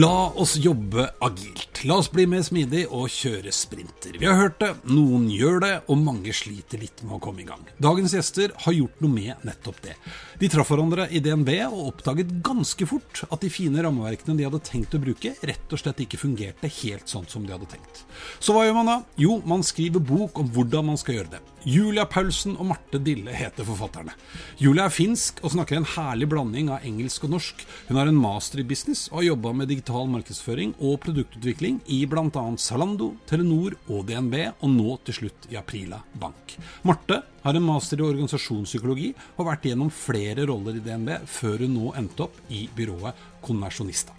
[0.00, 1.73] La oss jobbe agilt.
[1.82, 4.14] La oss bli mer smidig og kjøre sprinter.
[4.20, 7.46] Vi har hørt det, noen gjør det, og mange sliter litt med å komme i
[7.48, 7.60] gang.
[7.82, 9.96] Dagens gjester har gjort noe med nettopp det.
[10.40, 14.62] De traff hverandre i DNB og oppdaget ganske fort at de fine rammeverkene de hadde
[14.64, 18.04] tenkt å bruke, rett og slett ikke fungerte helt sånn som de hadde tenkt.
[18.38, 19.00] Så hva gjør man da?
[19.20, 21.42] Jo, man skriver bok om hvordan man skal gjøre det.
[21.64, 24.12] Julia Paulsen og Marte Dille heter forfatterne.
[24.60, 27.64] Julia er finsk og snakker en herlig blanding av engelsk og norsk.
[27.88, 32.00] Hun har en master i business og har jobba med digital markedsføring og produktutvikling i
[32.08, 32.44] bl.a.
[32.60, 36.56] Zalando, Telenor og DNB, og nå til slutt i Aprila Bank.
[36.86, 41.64] Marte har en master i organisasjonspsykologi og har vært gjennom flere roller i DNB før
[41.64, 44.16] hun nå endte opp i byrået Konversjonista.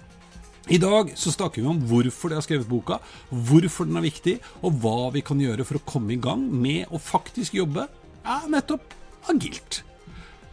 [0.66, 2.98] I dag så snakker vi om hvorfor de har skrevet boka,
[3.30, 6.90] hvorfor den er viktig, og hva vi kan gjøre for å komme i gang med
[6.90, 8.96] å faktisk jobbe ja, nettopp
[9.30, 9.84] agilt.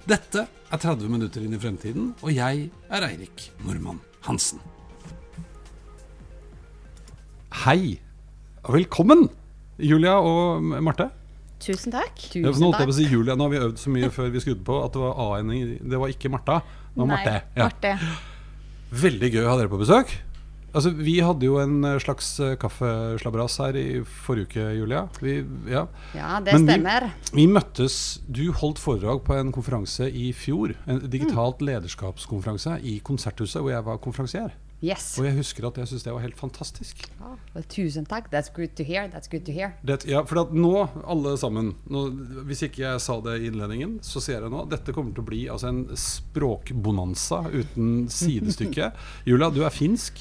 [0.05, 4.61] Dette er 30 minutter inn i fremtiden, og jeg er Eirik Normann Hansen.
[7.53, 7.98] Hei,
[8.64, 9.27] og velkommen,
[9.77, 11.11] Julia og Marte.
[11.61, 12.17] Tusen takk.
[12.17, 14.31] Tusen nå holdt jeg på å si Julia, nå har vi øvd så mye før
[14.33, 17.34] vi skrudde på at det var A-en Det var ikke Marta, det var Marte.
[17.53, 17.69] Ja.
[17.69, 17.92] Marte.
[19.03, 20.17] Veldig gøy å ha dere på besøk.
[20.73, 23.86] Altså, Vi hadde jo en eh, slags eh, kaffeslabberas her i
[24.25, 25.05] forrige uke, Julia.
[25.20, 25.36] Vi,
[25.69, 25.84] ja.
[26.17, 26.33] ja.
[26.41, 27.11] det Men stemmer.
[27.28, 30.73] Vi, vi, møttes Du holdt foredrag på en konferanse i fjor.
[30.89, 31.68] En digitalt mm.
[31.68, 34.57] lederskapskonferanse i Konserthuset, hvor jeg var konferansier.
[34.83, 35.13] Yes.
[35.20, 37.05] Og jeg husker at jeg syntes det var helt fantastisk.
[37.23, 38.33] Ah, well, tusen takk.
[38.33, 39.07] That's good to hear.
[39.13, 39.77] That's good to hear.
[39.87, 40.73] Det, ja, for nå,
[41.07, 42.03] alle sammen nå,
[42.48, 45.29] Hvis ikke jeg sa det i innledningen, så sier jeg nå dette kommer til å
[45.29, 48.91] bli altså, en språkbonanza uten sidestykke.
[49.29, 50.19] Julia, du er finsk.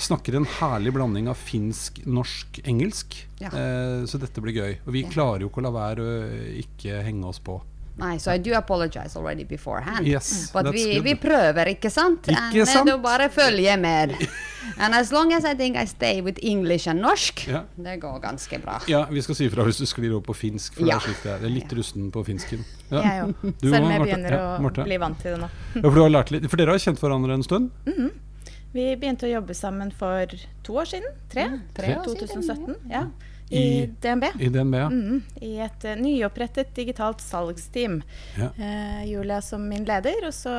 [0.00, 3.20] Snakker en herlig blanding av finsk, norsk, engelsk.
[3.38, 3.52] Ja.
[3.52, 4.80] Eh, så dette blir gøy.
[4.88, 6.18] Og vi klarer jo ikke å la være å
[6.64, 7.60] ikke henge oss på.
[7.96, 10.06] Nei, so I do apologize already beforehand.
[10.06, 12.26] Yes, But vi, vi, prøver, ikke sant?
[12.26, 12.88] Ikke sant?
[12.90, 14.16] Du bare følger med.
[14.80, 17.62] And as long as I think I stay with English and norsk, ja.
[17.76, 18.80] det går ganske bra.
[18.88, 20.80] Ja, vi skal si ifra hvis du sklir over på finsk.
[20.80, 20.98] For ja.
[21.04, 22.64] det, er det, er litt rusten på finsken.
[22.88, 23.02] Ja.
[23.04, 23.44] Jeg òg.
[23.62, 25.50] Selv om jeg begynner å bli vant til det nå.
[25.76, 27.70] ja, for, du har lært litt, for dere har kjent hverandre en stund?
[27.86, 28.10] Mm -hmm.
[28.74, 30.26] Vi begynte å jobbe sammen for
[30.66, 31.14] to år siden.
[31.30, 31.44] Tre.
[31.46, 31.94] Mm, tre.
[32.04, 32.74] 2017.
[32.90, 33.04] Ja.
[33.54, 34.24] I, DNB.
[34.38, 34.88] I, DNB ja.
[34.90, 38.00] mm, I et uh, nyopprettet digitalt salgsteam.
[38.38, 38.50] Ja.
[38.58, 40.52] Uh, Julia som min leder, og så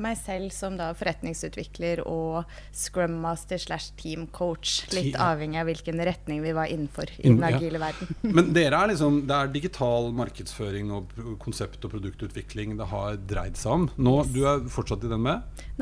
[0.00, 2.44] meg selv som da forretningsutvikler og
[2.76, 4.82] scrum master slash team coach.
[4.94, 7.86] Litt avhengig av hvilken retning vi var innenfor i den agile ja.
[7.88, 8.16] verden.
[8.36, 13.58] Men dere er liksom, det er digital markedsføring og konsept og produktutvikling det har dreid
[13.60, 13.88] seg om.
[13.96, 14.32] Nå, yes.
[14.34, 15.32] Du er fortsatt i DNB?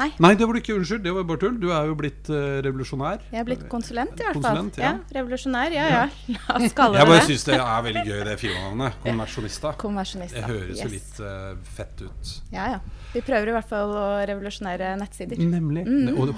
[0.01, 0.11] Nei.
[0.23, 0.79] Nei, det var du ikke.
[0.81, 1.59] Unnskyld, det var bare tull.
[1.61, 3.27] Du er jo blitt uh, revolusjonær.
[3.31, 4.63] Jeg er blitt konsulent, i hvert fall.
[4.63, 4.95] Konsulent, ja.
[5.19, 6.09] revolusjonær, ja ja
[6.61, 8.99] det Jeg bare syns det er veldig gøy, det firmanavnet.
[9.05, 9.75] Konversjonista.
[9.85, 10.39] Konversjonista.
[10.39, 12.33] Det høres jo litt uh, fett ut.
[12.55, 12.81] Ja, ja.
[13.11, 15.41] Vi prøver i hvert fall å revolusjonere nettsider.
[15.43, 15.87] Nemlig.
[15.89, 16.11] Mm.
[16.15, 16.35] Og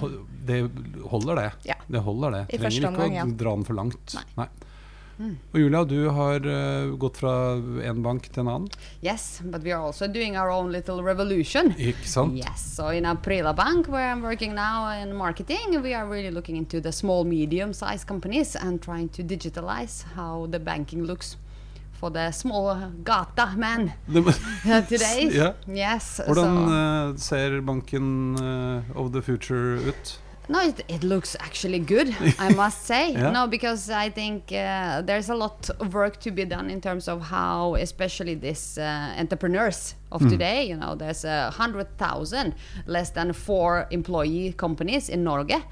[0.49, 0.63] det
[1.11, 1.49] holder, det.
[1.69, 1.77] Ja.
[1.87, 2.45] Det holder, det.
[2.49, 4.17] I Trenger ikke å dra den for langt.
[4.17, 4.25] Nei.
[4.41, 4.49] Nei.
[5.23, 5.37] Mm.
[5.53, 7.33] Og Julia, du har uh, gått fra
[7.87, 8.81] en bank til en annen.
[9.07, 11.71] Yes, but we are also doing our own little revolution.
[11.79, 12.35] Ikke sant?
[12.41, 16.57] Yes, so in Aprila Bank, where I'm working now in marketing, we are really looking
[16.57, 21.37] into the small, medium-sized companies and trying to digitalize how the banking looks
[21.93, 23.93] for the small gata man
[24.89, 25.29] today.
[25.31, 25.53] yeah.
[25.69, 26.21] Yes.
[26.27, 26.73] Hvordan so.
[26.73, 30.19] uh, ser banken uh, of the future ut?
[30.49, 33.13] No, it, it looks actually good, I must say.
[33.13, 33.31] yeah.
[33.31, 37.07] No, because I think uh, there's a lot of work to be done in terms
[37.09, 40.31] of how, especially these uh, entrepreneurs of mm.
[40.31, 42.55] today, you know, there's a hundred thousand
[42.87, 45.63] less than four employee companies in Norge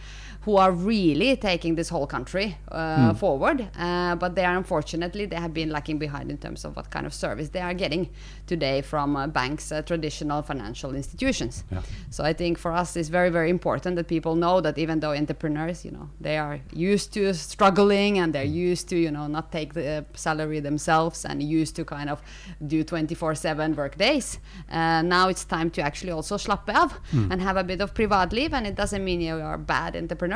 [0.42, 3.16] who are really taking this whole country uh, mm.
[3.16, 3.68] forward.
[3.78, 7.06] Uh, but they are unfortunately they have been lacking behind in terms of what kind
[7.06, 8.08] of service they are getting
[8.46, 11.64] today from uh, banks, uh, traditional financial institutions.
[11.70, 11.82] Yeah.
[12.10, 15.12] So I think for us it's very very important that people know that even though
[15.12, 19.52] entrepreneurs, you know, they are used to struggling and they're used to, you know, not
[19.52, 22.22] take the salary themselves and used to kind of
[22.66, 24.38] do 24/7 work days.
[24.70, 27.32] Uh, now it's time to actually also slappe av Hmm.
[27.32, 30.29] and have a bit of privat liv, and it doesn't mean you are bad entrepreneur.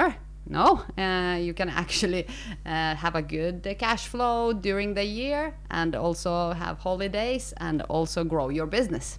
[0.47, 2.27] No, uh, you can actually
[2.67, 7.81] uh, have a good uh, cash flow during the year and also have holidays and
[7.89, 9.19] also grow your business.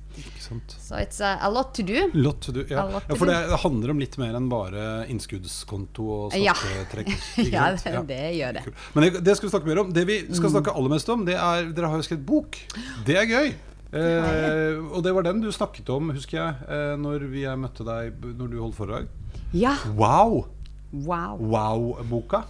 [0.78, 2.12] Så it's a, a lot to do.
[2.14, 2.84] Lot to do, ja.
[2.84, 3.32] A lot ja, for do.
[3.32, 7.10] det, det handler om litt mer enn bare innskuddskonto og skattetrekk.
[7.56, 8.66] Ja, det, det gjør det.
[8.94, 9.94] Men det, det skal vi snakke mer om.
[9.98, 10.56] Det vi skal Mm.
[10.60, 12.62] snakke aller mest om, det er Dere har jo skrevet bok.
[13.10, 13.50] Det er gøy.
[13.96, 17.86] Eh, og det var den du snakket om, husker jeg, eh, når vi, jeg møtte
[17.88, 19.08] deg når du holdt foredrag.
[19.56, 20.46] Ja, Wow!
[20.92, 21.38] Wow.
[21.40, 22.44] Wow-boka.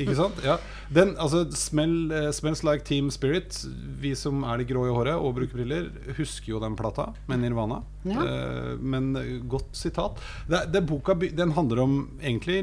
[0.00, 0.40] Ikke sant?
[0.44, 0.58] Ja.
[0.94, 3.64] Den, altså, smell, uh, 'Smells Like Team Spirit'.
[4.00, 7.42] Vi som er de grå i håret og bruker briller, husker jo den plata med
[7.42, 7.82] Nirvana.
[8.04, 8.20] Ja.
[8.20, 10.20] Uh, men eh, godt sitat.
[10.50, 12.60] Det, det boka den handler om egentlig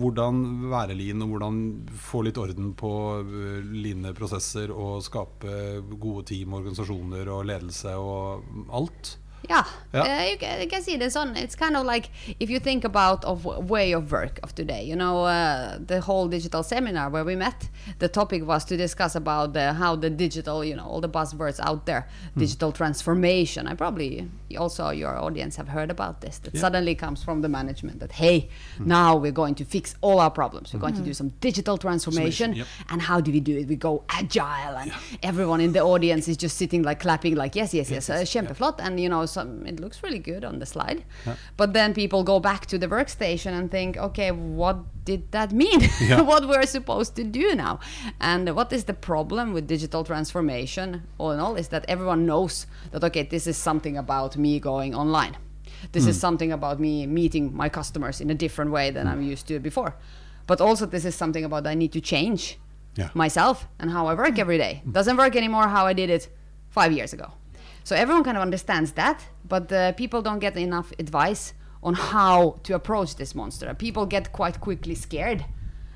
[0.00, 1.60] hvordan være lean, og hvordan
[2.10, 2.92] få litt orden på
[3.70, 9.16] line prosesser og skape gode team, organisasjoner og ledelse og alt.
[9.48, 9.64] Yeah,
[9.94, 10.02] Yeah.
[10.02, 11.36] Uh, you, can, you can see this on.
[11.36, 14.84] It's kind of like if you think about of way of work of today.
[14.84, 17.68] You know, uh, the whole digital seminar where we met.
[17.98, 21.58] The topic was to discuss about the, how the digital, you know, all the buzzwords
[21.60, 22.06] out there,
[22.36, 23.66] digital transformation.
[23.66, 24.28] I probably
[24.58, 26.38] also your audience have heard about this.
[26.38, 26.60] That Yeah.
[26.60, 28.48] suddenly comes from the management that hey,
[28.78, 30.72] now we're going to fix all our problems.
[30.74, 32.54] We're going to do some digital transformation.
[32.54, 32.66] Yep.
[32.90, 33.66] And how do we do it?
[33.68, 34.92] We go agile, and
[35.22, 38.80] everyone in the audience is just sitting like clapping, like yes, yes, yes, uh, kjempeflott.
[38.80, 41.04] And you know, some it looks really good on the slide.
[41.56, 45.80] But then people go back to the workstation and think, okay, what did that mean?
[46.00, 46.22] Yeah.
[46.22, 47.74] what we're supposed to do now?
[48.20, 51.02] And what is the problem with digital transformation?
[51.18, 54.94] All in all, is that everyone knows that okay, this is something about me going
[54.94, 55.36] online.
[55.92, 56.20] This is hmm.
[56.26, 59.12] something about me meeting my customers in a different way than hmm.
[59.12, 59.94] I'm used to before.
[60.46, 62.42] But also, this is something about I need to change
[62.96, 63.10] Yeah.
[63.14, 64.44] myself and how I work hmm.
[64.44, 64.82] every day.
[64.98, 66.28] Doesn't work anymore how I did it
[66.78, 67.28] five years ago.
[67.90, 72.60] So everyone kind of understands that, but uh, people don't get enough advice on how
[72.62, 73.74] to approach this monster.
[73.74, 75.44] People get quite quickly scared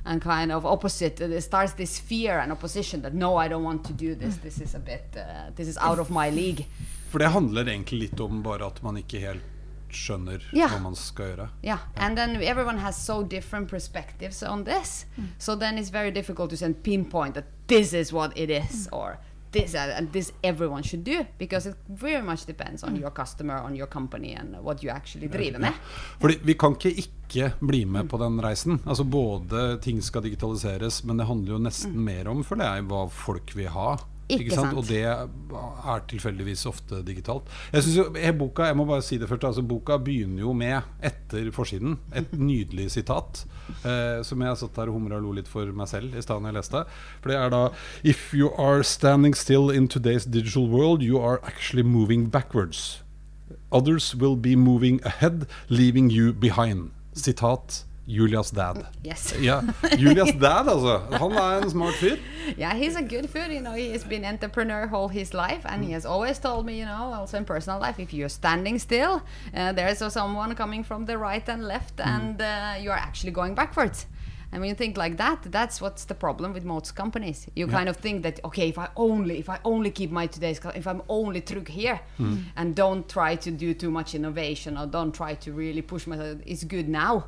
[0.05, 1.21] and kind of opposite.
[1.23, 4.39] Uh, There starts this fear and opposition that no, I don't want to do this.
[4.39, 5.05] This is a bit.
[5.17, 6.67] Uh, this is out of my league.
[7.11, 9.43] For det handler egentlig litt om bare at man ikke helt
[9.95, 10.67] skjønner Ja.
[10.67, 11.49] hva man skal gjøre.
[11.63, 15.07] Yeah, and then everyone has so different perspectives on this.
[15.39, 19.21] So then it's very difficult to send pinpoint that this is what it is or
[19.55, 23.59] this uh, and this everyone should do because it very much depends on your customer,
[23.63, 25.73] on your company, and what you actually driver med.
[26.21, 26.95] Fordi vi kan ikke
[27.35, 28.81] ikke bli med på den reisen.
[28.87, 33.07] Altså Både ting skal digitaliseres, men det handler jo nesten mer om føler jeg, hva
[33.11, 33.95] folk vil ha.
[34.33, 34.77] Ikke sant.
[34.79, 37.51] Og det er tilfeldigvis ofte digitalt.
[37.75, 40.55] Jeg synes jo, jeg, boka jeg må bare si det først, altså boka begynner jo
[40.57, 43.45] med, etter forsiden, et nydelig sitat.
[43.85, 46.41] Eh, som jeg satt der og humra og lo litt for meg selv i stedet
[46.41, 46.85] når jeg leste.
[47.21, 47.63] For det er da
[48.05, 53.03] If you are standing still in today's digital world, you are actually moving backwards.
[53.73, 56.93] Others will be moving ahead, leaving you behind.
[57.15, 58.87] Sitat Julias dad.
[59.03, 59.35] Yes.
[59.41, 59.63] yeah.
[59.97, 61.01] Julias dad, altså.
[61.11, 62.17] Han er en smart fyr.
[62.59, 63.51] Yeah, he's a good food.
[63.53, 66.79] You know, he has been entrepreneur all his life, and he has always told me,
[66.79, 69.23] you know, also in personal life, if you're standing still,
[69.57, 73.55] uh, there's someone coming from the right and left, and uh, you are actually going
[73.55, 74.07] backwards.
[74.53, 77.49] And when you think like that, that's what's the problem with most companies.
[77.57, 80.61] You kind of think that okay, if I only, if I only keep my today's,
[80.77, 82.01] if I'm only true here,
[82.55, 86.39] and don't try to do too much innovation or don't try to really push myself,
[86.47, 87.25] it's good now.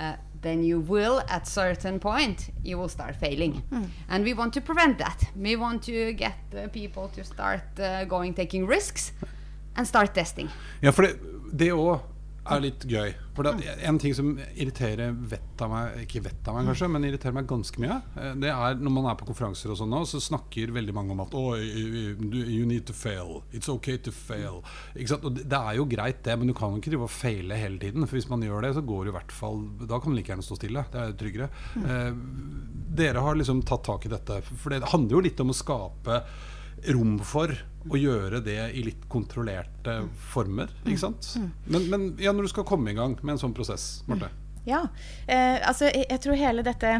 [0.00, 3.62] Uh, then you will at certain point you will start failing.
[4.08, 5.24] And we want to prevent that.
[5.36, 9.12] We want to get uh, people to start uh, going taking risks
[9.76, 10.48] and start testing.
[10.80, 11.18] Ja, for det,
[11.52, 12.00] det òg
[12.56, 13.12] er litt gøy.
[13.36, 17.06] For det, En ting som irriterer vettet av meg, ikke vettet av meg kanskje, men
[17.08, 20.02] irriterer meg ganske mye, eh, det er når man er på konferanser og sånn nå,
[20.08, 23.40] så snakker veldig mange om at oh, you need to fail.
[23.52, 24.60] It's okay to fail.
[24.94, 28.06] Det, er jo greit, det, men du kan jo ikke drive og feile hele tiden.
[28.06, 30.32] For hvis man gjør det, så går det i hvert fall Da kan du like
[30.32, 30.84] gjerne stå stille.
[30.92, 31.50] Det er tryggere.
[31.80, 32.20] Mm.
[32.96, 34.40] dere har liksom tatt tak i dette.
[34.50, 36.22] For det handler jo litt om å skape
[36.94, 37.52] rom for
[37.88, 40.68] å gjøre det i litt kontrollerte former.
[40.84, 41.32] Ikke sant?
[41.64, 44.28] Men, men ja, når du skal komme i gang med en sånn prosess, Marte
[44.68, 44.82] Ja.
[45.26, 46.90] Eh, altså, jeg, jeg tror hele dette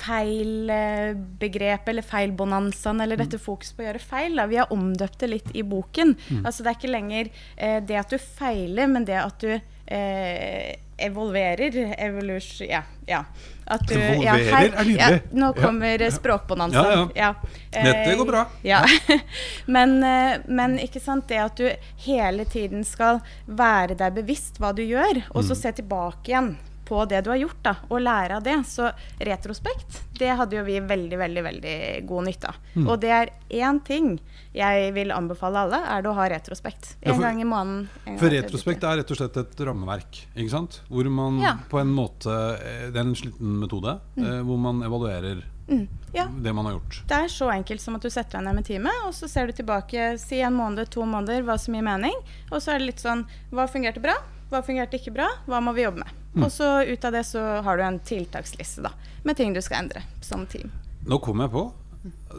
[0.00, 5.28] feilbegrepet, eller feilbonanzaen, eller dette fokuset på å gjøre feil, da, vi har omdøpt det
[5.30, 6.16] litt i boken.
[6.42, 10.72] Altså, det er ikke lenger eh, det at du feiler, men det at du eh,
[10.98, 11.94] evolverer.
[11.98, 12.82] Evolution Ja.
[13.06, 13.24] ja.
[13.66, 14.98] At du, ja, Evolverer feil- er nydelig.
[14.98, 15.62] Ja, nå Ja.
[15.62, 17.10] kommer språkbonanzaen.
[17.16, 17.34] Ja,
[17.72, 18.46] Dette går bra.
[18.62, 18.84] Ja.
[19.66, 21.70] men, eh, men ikke sant, det at du
[22.04, 25.48] hele tiden skal være deg bevisst hva du gjør, og Mm.
[25.48, 28.56] så se tilbake igjen på det du har gjort, da, og lære av det.
[28.68, 31.76] Så retrospekt, det hadde jo vi veldig, veldig veldig
[32.08, 32.60] god nytte av.
[32.74, 32.88] Mm.
[32.88, 33.32] Og det er
[33.64, 34.12] én ting
[34.54, 36.94] jeg vil anbefale alle, er det å ha retrospekt.
[37.00, 38.18] En ja, for, gang i måneden.
[38.20, 40.82] For retrospekt er rett og slett et rammeverk, ikke sant?
[40.90, 41.56] Hvor man ja.
[41.70, 44.24] på en måte eh, Det er en sliten metode, mm.
[44.24, 46.26] eh, hvor man evaluerer Mm, ja.
[46.40, 47.02] det man har gjort.
[47.08, 49.48] Det er så enkelt som at du setter deg ned med time, og så ser
[49.48, 52.16] du tilbake si en måned, to måneder, hva som gir mening.
[52.50, 53.24] Og så er det litt sånn
[53.54, 54.18] Hva fungerte bra?
[54.50, 55.30] Hva fungerte ikke bra?
[55.48, 56.23] Hva må vi jobbe med?
[56.34, 56.44] Mm.
[56.44, 58.90] Og så ut av det så har du en tiltaksliste da,
[59.22, 60.72] med ting du skal endre som team.
[61.06, 61.68] Nå kom jeg på.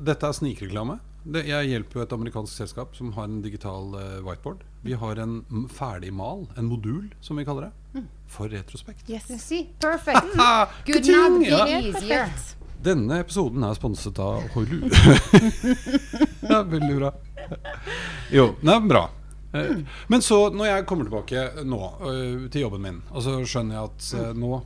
[0.04, 1.00] Dette er snikreklame.
[1.26, 4.62] Jeg hjelper jo et amerikansk selskap som har en digital uh, whiteboard.
[4.86, 5.40] Vi har en
[5.74, 8.06] ferdig mal, en modul som vi kaller det, mm.
[8.30, 9.10] for retrospekt.
[9.10, 9.32] Yes.
[9.42, 10.36] see, Perfect.
[10.86, 11.80] Good enough, ja.
[11.80, 12.30] easier.
[12.86, 14.84] Denne episoden er sponset av Hoilu.
[16.52, 17.14] ja, veldig bra.
[18.30, 19.08] Jo, nei, bra.
[19.56, 23.80] Eh, men så, når jeg kommer tilbake nå uh, til jobben min, og så skjønner
[23.80, 24.62] jeg at uh, nå,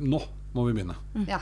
[0.00, 0.22] nå
[0.52, 0.98] må vi begynne.
[1.28, 1.40] Ja.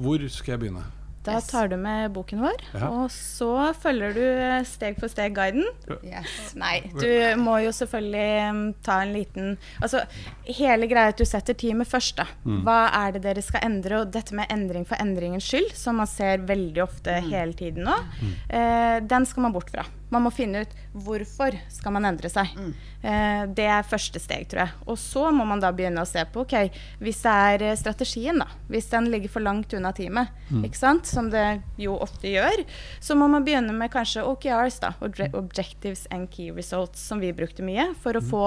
[0.00, 0.86] Hvor skal jeg begynne?
[1.24, 2.86] Da tar du med boken vår, ja.
[2.88, 4.22] og så følger du
[4.64, 5.66] steg for steg guiden.
[6.00, 6.54] Yes.
[6.56, 9.50] Nei, du må jo selvfølgelig um, ta en liten
[9.84, 10.00] Altså,
[10.48, 12.26] hele greia at du setter teamet først, da.
[12.48, 12.62] Mm.
[12.64, 14.00] Hva er det dere skal endre?
[14.00, 17.30] Og dette med endring for endringens skyld, som man ser veldig ofte mm.
[17.34, 18.34] hele tiden nå, mm.
[18.56, 19.84] eh, den skal man bort fra.
[20.10, 22.50] Man må finne ut hvorfor skal man endre seg.
[22.58, 22.70] Mm.
[23.00, 24.74] Eh, det er første steg, tror jeg.
[24.90, 26.56] Og så må man da begynne å se på ok,
[27.00, 28.48] hvis det er eh, strategien, da.
[28.70, 30.64] Hvis den ligger for langt unna teamet, mm.
[30.68, 31.08] ikke sant?
[31.10, 31.44] som det
[31.80, 32.64] jo ofte gjør,
[33.00, 34.92] så må man begynne med kanskje OKRs, da.
[35.30, 38.30] Objectives and Key Results, som vi brukte mye, for å mm.
[38.30, 38.44] få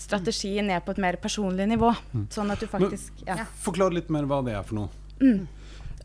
[0.00, 1.92] strategien ned på et mer personlig nivå.
[2.12, 2.28] Mm.
[2.32, 3.40] Sånn at du faktisk ja.
[3.64, 5.04] Forklar litt mer hva det er for noe.
[5.20, 5.46] Mm.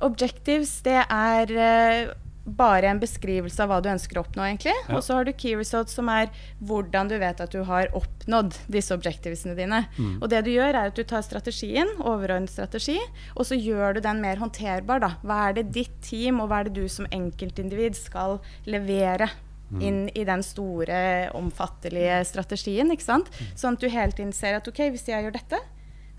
[0.02, 2.14] Objectives, det er uh,
[2.58, 4.74] bare en beskrivelse av hva du ønsker å oppnå, egentlig.
[4.88, 4.98] Ja.
[4.98, 8.58] Og så har du key results, som er hvordan du vet at du har oppnådd
[8.72, 9.84] disse objectivesene dine.
[9.98, 10.18] Mm.
[10.20, 12.98] Og det du gjør, er at du tar strategien, overordnet strategi,
[13.36, 15.04] og så gjør du den mer håndterbar.
[15.04, 15.14] Da.
[15.26, 18.40] Hva er det ditt team, og hva er det du som enkeltindivid skal
[18.70, 19.32] levere?
[19.72, 19.82] Mm.
[19.88, 22.92] inn i den store, omfattelige strategien.
[22.92, 23.30] ikke sant?
[23.32, 23.52] Mm.
[23.56, 25.62] Sånn at du hele tiden ser at OK, hvis jeg gjør dette,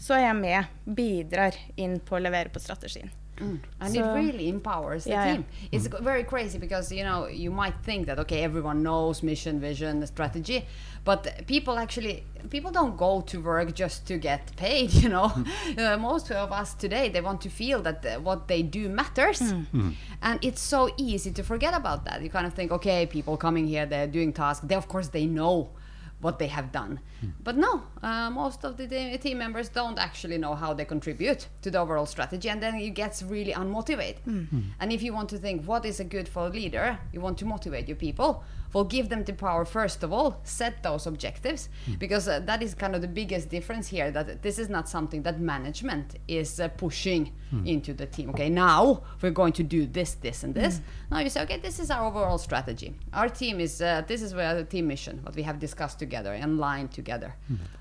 [0.00, 3.12] så er jeg med, bidrar inn på å levere på strategien.
[3.42, 3.60] Mm.
[3.80, 5.44] And so, it really empowers the yeah, team.
[5.62, 5.68] Yeah.
[5.72, 6.00] It's mm.
[6.00, 10.66] very crazy because you know you might think that okay everyone knows mission, vision, strategy,
[11.04, 14.92] but people actually people don't go to work just to get paid.
[15.02, 15.78] You know, mm.
[15.78, 19.40] uh, most of us today they want to feel that uh, what they do matters,
[19.40, 19.66] mm.
[19.74, 19.94] mm.
[20.22, 22.22] and it's so easy to forget about that.
[22.22, 24.64] You kind of think okay, people coming here they're doing tasks.
[24.66, 25.70] They of course they know
[26.22, 27.00] what they have done.
[27.22, 27.32] Mm.
[27.44, 31.70] But no, uh, most of the team members don't actually know how they contribute to
[31.70, 34.22] the overall strategy, and then it gets really unmotivated.
[34.26, 34.48] Mm.
[34.48, 34.62] Mm.
[34.80, 37.38] And if you want to think what is a good for a leader, you want
[37.38, 38.44] to motivate your people.
[38.72, 41.94] Well, give them the power first of all, set those objectives, hmm.
[41.94, 44.10] because uh, that is kind of the biggest difference here.
[44.10, 47.66] That this is not something that management is uh, pushing hmm.
[47.66, 48.30] into the team.
[48.30, 50.78] Okay, now we're going to do this, this, and this.
[50.78, 51.14] Hmm.
[51.14, 52.94] Now you say, okay, this is our overall strategy.
[53.12, 56.32] Our team is uh, this is where the team mission, what we have discussed together
[56.32, 57.34] and lined together.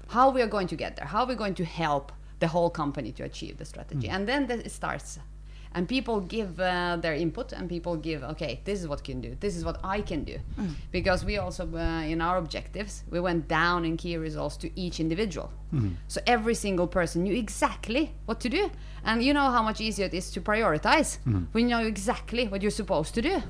[0.08, 1.06] How we are going to get there.
[1.06, 4.72] How we're going to help the whole company to achieve the strategy, and then it
[4.72, 5.20] starts
[5.74, 9.36] and people give uh, their input and people give okay this is what can do
[9.40, 10.74] this is what i can do mm.
[10.92, 15.00] because we also uh, in our objectives we went down in key results to each
[15.00, 15.94] individual mm.
[16.08, 18.70] so every single person knew exactly what to do
[19.04, 21.46] and you know how much easier it is to prioritize mm.
[21.52, 23.42] when you know exactly what you're supposed to do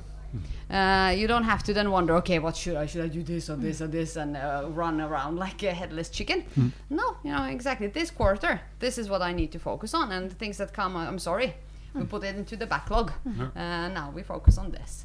[0.70, 2.86] uh, you don't have to then wonder, okay, what should I?
[2.86, 6.08] Should I do this or this or this and uh, run around like a headless
[6.08, 6.44] chicken?
[6.58, 6.72] Mm.
[6.88, 7.88] No, you know exactly.
[7.88, 10.96] This quarter, this is what I need to focus on, and the things that come,
[10.96, 11.54] I'm sorry,
[11.94, 13.12] We put it into the backlog.
[13.26, 15.04] Uh, now we focus on this.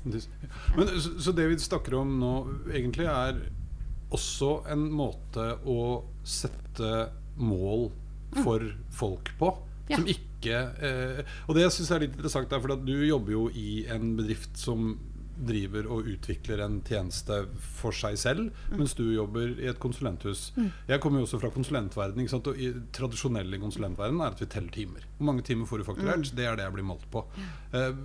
[0.75, 2.33] Men, så, så det vi snakker om nå,
[2.71, 3.41] egentlig er
[4.15, 5.79] også en måte å
[6.23, 7.89] sette mål
[8.43, 8.85] for mm.
[8.93, 9.51] folk på.
[9.87, 9.95] Ja.
[9.95, 13.45] Som ikke eh, Og det syns jeg er litt interessant, der, for du jobber jo
[13.55, 14.97] i en bedrift som
[15.47, 17.43] driver og utvikler en tjeneste
[17.77, 18.77] for seg selv, mm.
[18.79, 20.51] mens du jobber i et konsulenthus.
[20.57, 20.71] Mm.
[20.89, 22.25] Jeg kommer jo også fra konsulentverden.
[22.37, 25.05] Og i tradisjonelle konsulentverden er at vi teller timer.
[25.17, 26.25] Hvor mange timer får du fakturert?
[26.25, 26.37] Mm.
[26.39, 27.23] Det er det jeg blir målt på.
[27.75, 28.01] Eh,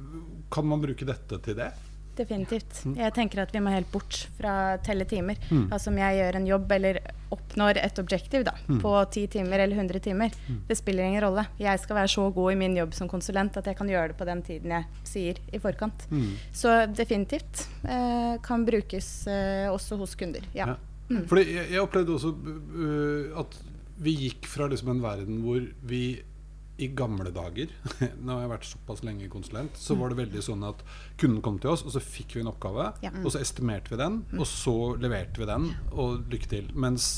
[0.52, 1.72] kan man bruke dette til det?
[2.16, 2.82] Definitivt.
[2.84, 2.96] Mm.
[3.00, 5.38] Jeg tenker at vi må helt bort fra telle timer.
[5.48, 5.64] Mm.
[5.72, 6.98] Altså om jeg gjør en jobb eller
[7.32, 8.80] oppnår et objektiv da, mm.
[8.82, 10.58] på 10 timer eller 100 timer, mm.
[10.68, 11.46] det spiller ingen rolle.
[11.60, 14.18] Jeg skal være så god i min jobb som konsulent at jeg kan gjøre det
[14.20, 16.04] på den tiden jeg sier i forkant.
[16.12, 16.30] Mm.
[16.52, 20.44] Så definitivt eh, kan brukes eh, også hos kunder.
[20.52, 20.74] Ja.
[20.74, 20.80] ja.
[21.08, 21.24] Mm.
[21.28, 23.56] Fordi jeg, jeg, opplevde også uh, at
[24.02, 26.04] vi gikk fra liksom en verden hvor vi
[26.82, 27.72] i gamle dager,
[28.24, 30.82] nå har jeg vært såpass lenge konsulent, så var det veldig sånn at
[31.20, 33.12] kunden kom til oss, og så fikk vi en oppgave, ja.
[33.22, 36.72] og så estimerte vi den, og så leverte vi den, og lykke til.
[36.74, 37.12] Mens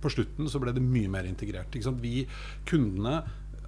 [0.00, 1.76] på slutten så ble det mye mer integrert.
[2.00, 2.24] Vi,
[2.68, 3.20] kundene,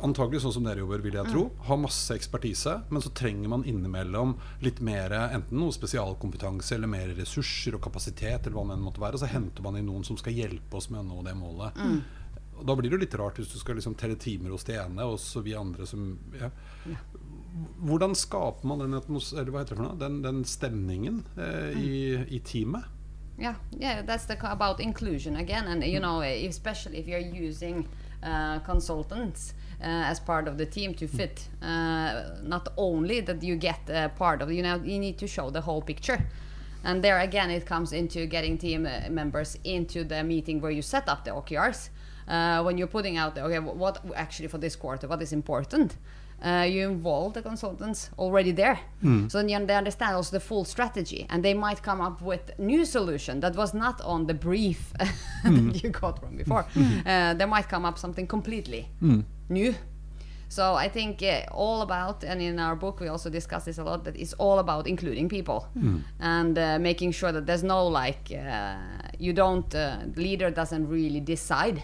[0.02, 1.44] antagelig sånn som dere jobber, vil jeg tro.
[1.68, 7.12] Har masse ekspertise, men så trenger man innimellom litt mer enten noe spesialkompetanse eller mer
[7.18, 9.18] ressurser og kapasitet, eller hva det enn måtte være.
[9.18, 11.78] Og så henter man inn noen som skal hjelpe oss med å nå det målet.
[12.62, 15.02] Og da blir det litt rart hvis du skal liksom telle timer hos det ene,
[15.02, 16.52] og så vi andre som ja.
[17.82, 18.94] Hvordan skaper man den,
[19.98, 21.96] den, den stemningen eh, i,
[22.30, 22.86] i teamet?
[23.38, 27.88] Yeah, yeah, that's the about inclusion again, and you know, especially if you're using
[28.22, 31.48] uh, consultants uh, as part of the team to fit.
[31.60, 35.50] Uh, not only that you get a part of, you know, you need to show
[35.50, 36.18] the whole picture.
[36.84, 40.82] And there again, it comes into getting team uh, members into the meeting where you
[40.82, 41.88] set up the OKRs.
[42.28, 45.96] Uh, when you're putting out, the, okay, what actually for this quarter, what is important?
[46.44, 48.78] Uh, you involve the consultants already there,
[49.28, 52.84] so then they understand also the full strategy, and they might come up with new
[52.84, 54.92] solution that was not on the brief
[55.44, 56.66] that you got from before.
[57.06, 58.88] Uh, they might come up something completely
[59.48, 59.74] new.
[60.48, 63.84] So I think uh, all about, and in our book we also discuss this a
[63.84, 65.68] lot, that it's all about including people.
[66.20, 68.76] And uh, making sure that there's no like uh,
[69.18, 71.82] you don't uh, leader doesn't really decide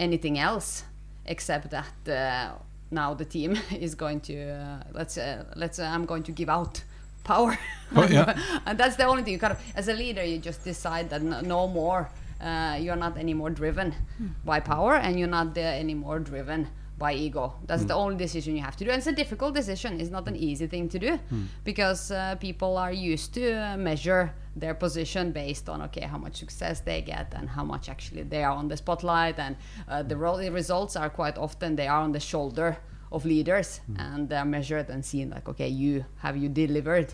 [0.00, 0.84] anything else
[1.26, 2.52] except that uh,
[2.90, 6.48] now the team is going to uh, let's uh, let's uh, I'm going to give
[6.48, 6.82] out
[7.24, 7.58] power.
[7.94, 8.38] Oh, yeah.
[8.66, 9.34] and that's the only thing.
[9.34, 12.08] You kind of as a leader you just decide that no, no more
[12.40, 13.94] uh, you're not anymore driven
[14.44, 17.54] by power and you're not uh, anymore driven by ego.
[17.66, 18.90] That's the only decision you have to do.
[18.90, 20.00] And it's a difficult decision.
[20.00, 21.18] It's not an easy thing to do
[21.64, 26.36] because uh, people are used to uh, measure their position based on okay how much
[26.36, 29.38] success they get and how much actually they are on the spotlight.
[29.38, 29.56] And
[29.88, 32.76] uh, the, ro- the results are quite often they are on the shoulder
[33.12, 37.12] of leaders and they're measured and seen like okay you have you delivered?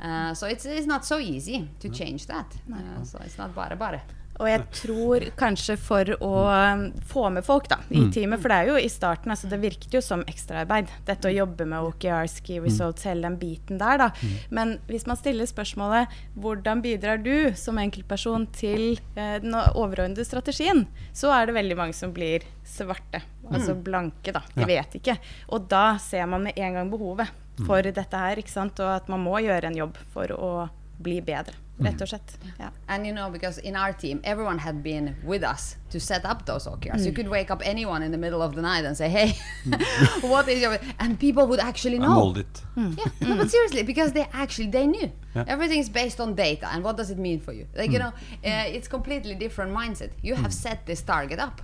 [0.00, 2.54] Uh, so it's, it's not so easy to change that.
[2.72, 4.02] Uh, so it's not bare bare
[4.38, 8.58] Og jeg tror kanskje for å um, få med folk da, i teamet, for det
[8.58, 12.28] er jo i starten, altså det virket jo som ekstraarbeid, dette å jobbe med OKR,
[12.30, 14.08] Ski Results, hele den biten der, da.
[14.54, 20.86] Men hvis man stiller spørsmålet hvordan bidrar du som enkeltperson til eh, den overordnede strategien,
[21.12, 24.44] så er det veldig mange som blir svarte, altså blanke, da.
[24.54, 25.18] De vet ikke.
[25.50, 27.34] Og da ser man med en gang behovet
[27.66, 30.52] for dette her, ikke sant, og at man må gjøre en jobb for å
[31.02, 32.38] bli bedre, rett og slett.
[32.58, 32.70] Ja.
[32.88, 36.44] And you know, because in our team, everyone had been with us to set up
[36.46, 37.04] those OKRs.
[37.06, 39.32] You could wake up anyone in the middle of the night and say, "Hey,
[40.22, 42.14] what is your?" And people would actually I know.
[42.14, 42.62] mold it.
[42.76, 42.94] Yeah,
[43.28, 45.44] no, but seriously, because they actually they knew Yeah.
[45.46, 47.66] everything is based on data and what does it mean for you?
[47.76, 48.12] Like you know,
[48.44, 50.10] uh, it's completely different mindset.
[50.22, 51.60] You have set this target up,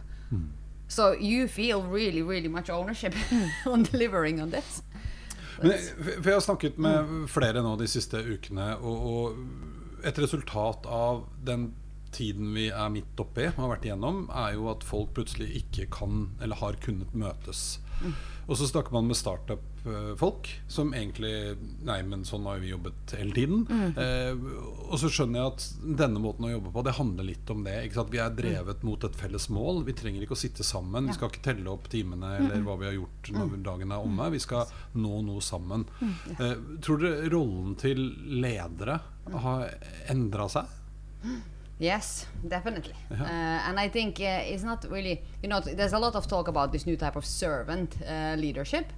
[0.89, 3.15] so you feel really, really much ownership
[3.67, 4.83] on delivering on this.
[5.63, 5.79] Men,
[6.23, 9.37] for jeg har snakket med flere nå de siste ukene, og, og
[10.05, 11.73] et resultat av den
[12.15, 15.89] tiden vi er midt oppi og har vært igjennom, er jo at folk plutselig ikke
[15.97, 17.65] kan eller har kunnet møtes.
[18.45, 21.33] Og så snakker man med startup-folk som egentlig
[21.85, 23.65] Nei, men sånn har vi jobbet hele tiden.
[24.01, 24.35] Eh,
[24.89, 27.77] og så skjønner jeg at denne måten å jobbe på, det handler litt om det.
[28.13, 29.83] Vi er drevet mot et felles mål.
[29.89, 31.09] Vi trenger ikke å sitte sammen.
[31.09, 34.29] Vi skal ikke telle opp timene eller hva vi har gjort når dagen er omme.
[34.35, 35.87] Vi skal nå noe sammen.
[36.39, 38.07] Eh, tror dere rollen til
[38.45, 39.01] ledere
[39.45, 39.69] har
[40.13, 40.81] endra seg?
[41.79, 42.95] Yes, definitely.
[43.25, 46.49] Uh, and I think uh, it's not really, you know, there's a lot of talk
[46.49, 48.93] about this new type of servant uh, leadership,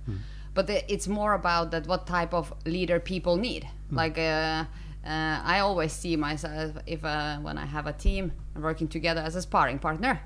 [0.54, 3.68] but the, it's more about that what type of leader people need.
[3.90, 4.64] Like, uh,
[5.06, 9.36] uh, I always see myself if uh, when I have a team working together as
[9.36, 10.20] a sparring partner,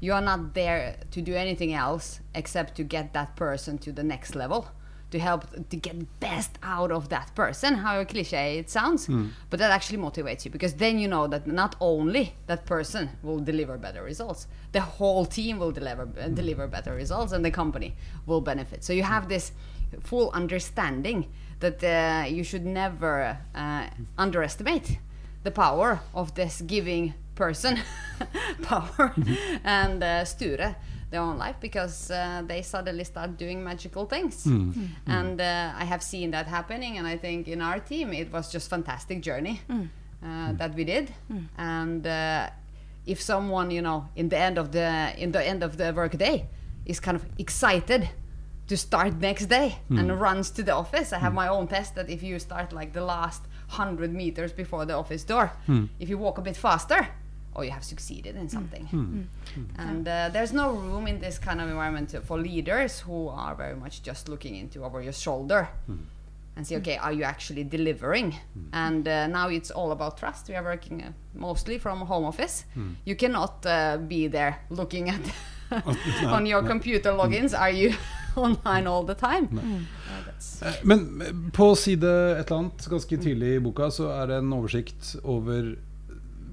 [0.00, 4.02] you are not there to do anything else except to get that person to the
[4.02, 4.68] next level
[5.10, 9.06] to help to get best out of that person how cliche it sounds
[9.50, 13.38] but that actually motivates you because then you know that not only that person will
[13.38, 17.94] deliver better results the whole team will deliver uh, deliver better results and the company
[18.26, 18.84] will benefit.
[18.84, 19.52] So you have this
[20.00, 21.28] full understanding
[21.60, 23.86] that uh, you should never uh,
[24.18, 24.98] underestimate
[25.44, 27.78] the power of this giving person
[28.62, 29.14] power
[29.64, 30.76] and uh, Sture
[31.10, 34.44] their own life because uh, they suddenly start doing magical things.
[34.44, 34.70] Hmm.
[34.70, 34.70] Hmm.
[34.70, 35.10] Hmm.
[35.10, 38.50] And uh, I have seen that happening and I think in our team it was
[38.50, 41.12] just fantastic journey uh, that we did.
[41.56, 42.50] And uh,
[43.06, 46.16] if someone you know in the end of the in the end of the work
[46.18, 46.48] day
[46.84, 48.08] is kind of excited
[48.68, 51.12] to start next day and runs to the office.
[51.12, 54.84] I have my own test that if you start like the last hundred meters before
[54.86, 55.52] the office door,
[56.00, 57.06] if you walk a bit faster,
[57.56, 58.88] oh, you have succeeded in something.
[59.78, 63.54] And uh, there's no room in this kind of environment to- for leaders who are
[63.56, 65.68] very much just looking into over your shoulder
[66.56, 68.34] and see, okay, are you actually delivering?
[68.72, 70.48] And uh, now it's all about trust.
[70.48, 72.64] We are working uh, mostly from home office.
[73.06, 75.20] You cannot uh, be there looking at
[76.26, 77.52] on your computer logins.
[77.58, 77.92] Are you
[78.36, 79.48] online all the time?
[79.48, 79.86] Mm.
[80.82, 84.52] Men eh, på side et eller annet ganske tidlig i boka så er det en
[84.52, 85.74] oversikt over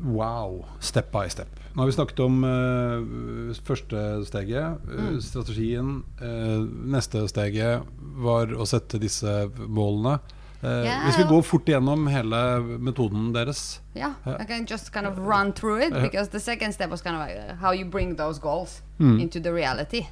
[0.03, 1.59] wow, step by step.
[1.73, 5.19] Nå har vi snakket om uh, første steget, mm.
[5.25, 5.93] strategien.
[6.21, 7.87] Uh, neste steget
[8.23, 10.19] var å sette disse målene.
[10.61, 11.07] Uh, yeah.
[11.07, 12.43] Hvis vi går fort igjennom hele
[12.77, 14.37] metoden deres Yeah, Yeah.
[14.39, 16.01] I can just kind of run through it Yeah.
[16.01, 19.19] because the second step was kind of like uh, how you bring those goals Mm.
[19.21, 20.05] into the reality.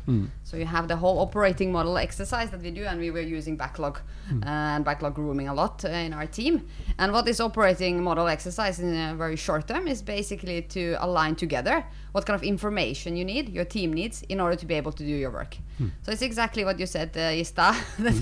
[0.44, 3.56] So you have the whole operating model exercise that we do, and we were using
[3.56, 4.44] backlog Mm.
[4.44, 6.62] uh, and backlog grooming a lot uh, in our team.
[6.98, 11.36] And what this operating model exercise in a very short term is basically to align
[11.36, 14.92] together what kind of information you need, your team needs, in order to be able
[14.92, 15.56] to do your work.
[16.04, 18.18] So it's exactly what you said, uh, Ista, that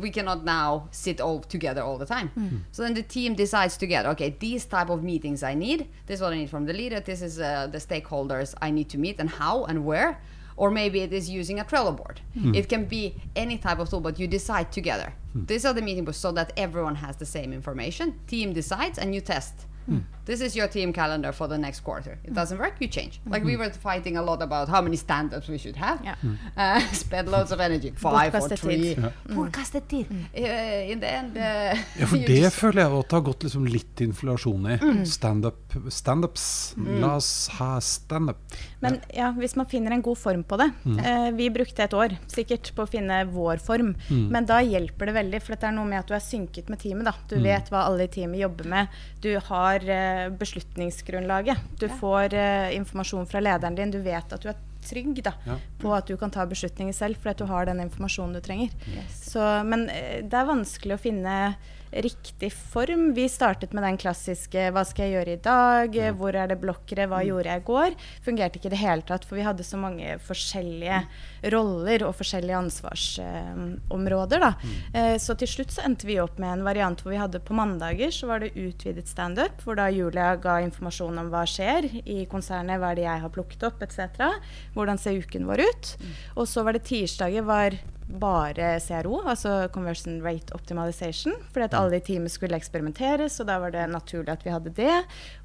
[0.00, 2.30] we cannot now sit all together all the time.
[2.72, 5.88] So then the team decides together, okay, these type of meetings I need.
[6.06, 7.00] This is what I need from the leader.
[7.00, 10.20] This is uh, the stakeholders I need to meet and how and where.
[10.56, 12.20] Or maybe it is using a Trello board.
[12.34, 12.54] Hmm.
[12.54, 15.12] It can be any type of tool, but you decide together.
[15.32, 15.44] Hmm.
[15.46, 18.20] These are the meeting books so that everyone has the same information.
[18.26, 19.66] Team decides and you test.
[19.86, 19.98] Hmm.
[20.26, 22.18] This is your team calendar for the next quarter.
[22.24, 23.20] It doesn't work, you change.
[23.26, 26.00] Like we were fighting a lot about how many stand-ups we should have.
[26.04, 26.14] Yeah.
[26.56, 27.90] Uh, spend loads of energy.
[27.96, 28.94] Five or Bortkastet three.
[30.04, 30.06] tid.
[30.08, 30.28] Mm.
[30.36, 33.66] Uh, in the end uh, Ja, for det føler jeg at det har gått liksom
[33.66, 34.76] litt inflasjon i.
[35.08, 36.46] Standup Standups.
[37.00, 38.54] La oss ha standup.
[38.80, 40.66] Men ja, hvis man finner en god form på det
[41.00, 43.94] eh, Vi brukte et år sikkert på å finne vår form.
[44.10, 46.82] Men da hjelper det veldig, for det er noe med at du er synket med
[46.82, 47.08] teamet.
[47.08, 47.14] da.
[47.30, 48.98] Du vet hva alle i teamet jobber med.
[49.24, 51.58] Du har eh, beslutningsgrunnlaget.
[51.80, 53.90] Du får eh, informasjon fra lederen din.
[53.94, 55.56] Du vet at du er trygg da, Ja.
[55.80, 58.68] på at du kan ta beslutninger selv, fordi at du har den informasjonen du trenger.
[59.34, 61.38] Så, men eh, det er vanskelig å finne
[61.94, 63.12] riktig form.
[63.14, 66.12] Vi startet med den klassiske 'hva skal jeg gjøre i dag', Ja.
[66.12, 67.94] hvor er det blokkere, hva gjorde jeg i går?
[68.24, 71.06] Fungerte ikke i det hele tatt, for vi hadde så mange forskjellige
[71.52, 74.40] roller og forskjellige ansvarsområder.
[74.40, 74.54] da.
[74.92, 77.54] Eh, så til slutt så endte vi opp med en variant hvor vi hadde på
[77.54, 82.26] mandager så var det utvidet standup, hvor da Julia ga informasjon om hva skjer i
[82.26, 84.32] konsernet, hva er det jeg har plukket opp, etc.
[84.74, 85.96] Hvordan ser uken vår ut?
[86.36, 87.70] Og så var det tirsdager var
[88.08, 93.56] bare CRO, altså Conversion Rate Optimization, fordi at alle i teamet skulle eksperimenteres, og da
[93.62, 94.96] var det naturlig at vi hadde det.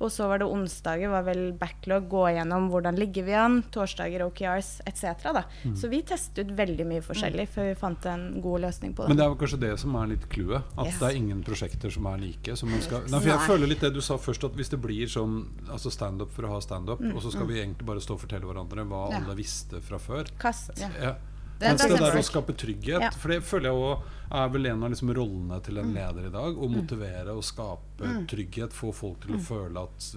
[0.03, 4.25] Og så var det onsdager, var vel backlog, gå igjennom hvordan ligger vi an, torsdager
[4.27, 5.23] OKRs etc.
[5.39, 5.45] da.
[5.75, 9.13] Så vi testet ut veldig mye forskjellig før vi fant en god løsning på det.
[9.13, 10.61] Men det er kanskje det som er litt clouet.
[10.77, 10.99] At Yes.
[10.99, 12.55] det er ingen prosjekter som er like.
[12.59, 14.81] Som man skal, nei, for jeg føler litt det du sa først, at hvis det
[14.83, 18.13] blir sånn altså standup for å ha standup, og så skal vi egentlig bare stå
[18.17, 19.17] og fortelle hverandre hva Ja.
[19.23, 20.27] alle visste fra før.
[20.39, 20.71] Kast.
[20.79, 20.89] Ja.
[21.01, 21.15] Ja.
[21.59, 23.09] Det- Mens det der å skape trygghet, Ja.
[23.11, 26.31] for det føler jeg også er vel en av liksom rollene til en leder i
[26.31, 26.55] dag.
[26.55, 30.15] Å motivere og skape trygghet, få folk til å føle at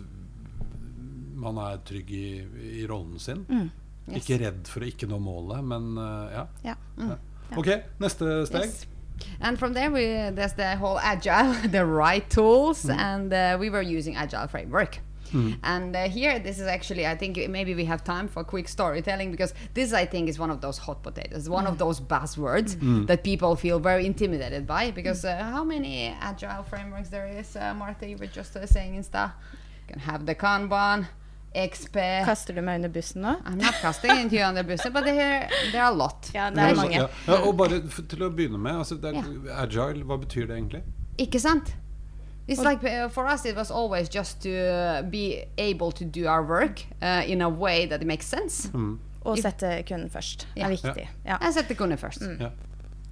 [1.43, 2.47] man er trygg i,
[2.83, 3.45] i rollen sin.
[4.09, 4.23] Yes.
[4.23, 6.47] Ikke redd for å ikke nå målet, men uh, ja.
[6.99, 7.17] Ja.
[7.57, 7.69] Ok,
[8.01, 8.65] neste steg.
[8.71, 8.87] Yes.
[9.41, 13.83] And from there, we there's the whole agile, the right tools, and uh, we were
[13.83, 15.01] using agile framework.
[15.63, 19.31] And uh, here, this is actually, I think maybe we have time for quick storytelling
[19.31, 23.23] because this, I think, is one of those hot potatoes, one of those buzzwords that
[23.25, 24.91] people feel very intimidated by.
[24.91, 28.07] Because uh, how many agile frameworks there is, uh, Martha?
[28.09, 29.33] You were just uh, saying Insta.
[29.89, 31.07] You can have the Kanban,
[31.55, 32.25] XP.
[32.25, 33.37] Kaster du meg under bussen nå?
[33.45, 36.31] I'm not casting into you under bussen, but there, there are a lot.
[36.35, 36.95] Ja, det Ja, er mange.
[36.97, 39.25] Ja, ja, og bare f- til å begynne med, altså, det er,
[39.61, 40.83] agile, hva betyr det egentlig?
[41.19, 41.75] Ikke sant?
[42.53, 46.27] It's like uh, for us, it was always just to uh, be able to do
[46.29, 48.71] our work uh, in a way that it makes sense.
[49.25, 50.49] Og sette kunden først.
[50.57, 50.67] yeah.
[50.67, 51.09] Er viktig.
[51.25, 51.37] Ja.
[51.41, 52.23] Jeg Sette kunden først.
[52.41, 52.49] Ja.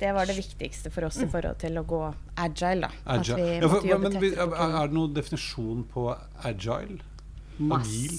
[0.00, 2.00] Det var det viktigste for oss i forhold til å gå
[2.36, 2.80] agile.
[2.80, 2.88] da.
[3.06, 3.36] At Agile.
[3.36, 6.06] vi Ja, for, men vi, er, er det noen definisjon på
[6.42, 6.98] agile?
[7.60, 8.16] Agil?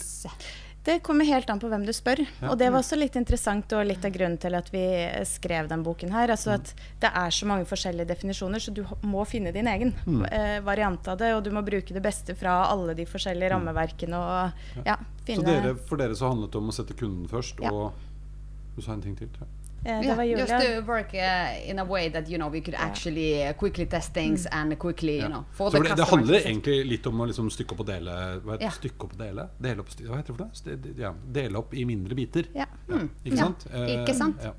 [0.84, 2.24] Det kommer helt an på hvem du spør.
[2.42, 2.50] Ja.
[2.50, 4.82] Og det var også litt interessant og litt av grunnen til at vi
[5.30, 6.34] skrev den boken her.
[6.34, 6.72] Altså at
[7.04, 10.26] det er så mange forskjellige definisjoner, så du må finne din egen Mm.
[10.32, 11.34] eh, variant av det.
[11.36, 15.76] Og du må bruke det beste fra alle de forskjellige rammeverkene og ja, Så dere,
[15.76, 17.70] for dere så handlet det om å sette kunden først, Ja.
[17.72, 17.94] og
[18.76, 19.28] du sa en ting til?
[19.28, 19.48] tror
[19.86, 20.20] jeg.
[20.20, 23.48] eh, Yeah, just to work uh, in a way that you know we could actually
[23.48, 26.18] uh, quickly test things and quickly you know for Så the for det, det customer.
[26.18, 28.12] handler egentlig litt om å liksom stykke opp og dele
[28.46, 28.70] hva heter, Ja.
[28.70, 29.48] Stykke opp og dele?
[29.62, 30.52] Dele opp, sti- hva heter det for det?
[30.54, 32.44] St- Ja, dele opp i mindre biter.
[32.56, 32.66] Ja.
[33.26, 33.66] Ikke sant?
[33.74, 34.36] Ikke sant?
[34.44, 34.52] Ja.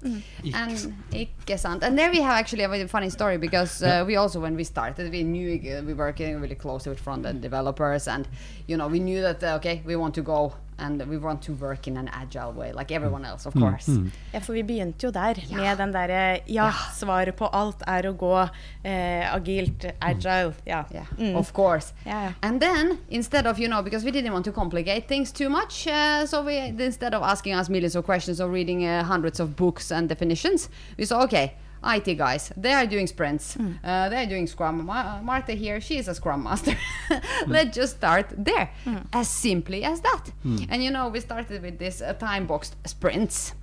[0.43, 1.83] Ikke and ikke sant.
[1.85, 4.65] And there we have actually a very funny story because uh, we also when we
[4.65, 8.27] started we knew uh, we were working really closely with front end developers and
[8.69, 11.53] you know we knew that uh, okay we want to go and we want to
[11.53, 13.89] work in an agile way, like everyone else, of Mm, course.
[14.33, 18.13] Ja, for vi begynte jo der med den derre Ja, svaret på alt er å
[18.17, 18.49] gå
[18.85, 20.55] eh, agilt, agile.
[20.67, 20.85] Ja.
[20.93, 21.37] Yeah, Mm.
[21.37, 21.93] of course.
[22.07, 22.33] Yeah, yeah.
[22.43, 25.87] And then instead of you know because we didn't want to complicate things too much,
[25.87, 29.55] uh, so we instead of asking us millions of questions or reading uh, hundreds of
[29.57, 31.53] books and definitions, we saw okay.
[31.85, 33.57] IT guys, they are doing sprints.
[33.85, 34.87] Uh, they are doing Scrum.
[34.87, 36.77] Ma- Martha here, she is a Scrum master.
[37.47, 38.71] Let's just start there,
[39.13, 40.31] as simply as that.
[40.71, 43.55] And you know, we started with this uh, time boxed sprints.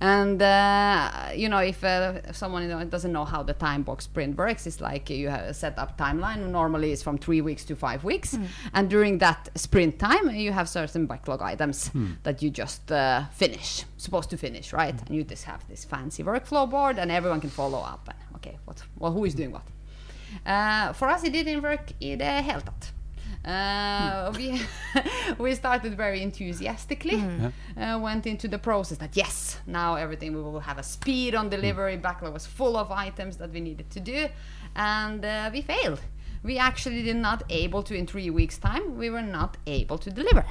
[0.00, 4.04] And uh, you know, if, uh, someone you know, doesn't know how the time box
[4.04, 6.50] sprint works, it's like you have a set up timeline.
[6.50, 8.36] Normally, it's from three weeks to five weeks,
[8.74, 11.90] and during that sprint time, you have certain backlog items
[12.22, 14.94] that you just uh, finish, supposed to finish, right?
[15.06, 18.08] And you just have this fancy workflow board, and everyone can follow up.
[18.08, 18.82] And okay, what?
[18.98, 19.66] Well, who is doing what?
[20.44, 22.92] Uh, for us, it didn't work i det hele tatt.
[23.48, 24.60] Uh, we
[25.38, 27.22] we started very enthusiastically.
[27.76, 31.48] Uh, went into the process that yes, now everything we will have a speed on
[31.48, 31.96] delivery.
[31.96, 34.28] Backlog was full of items that we needed to do,
[34.76, 36.00] and uh, we failed.
[36.42, 38.96] We actually did not able to in three weeks time.
[38.96, 40.44] We were not able to deliver.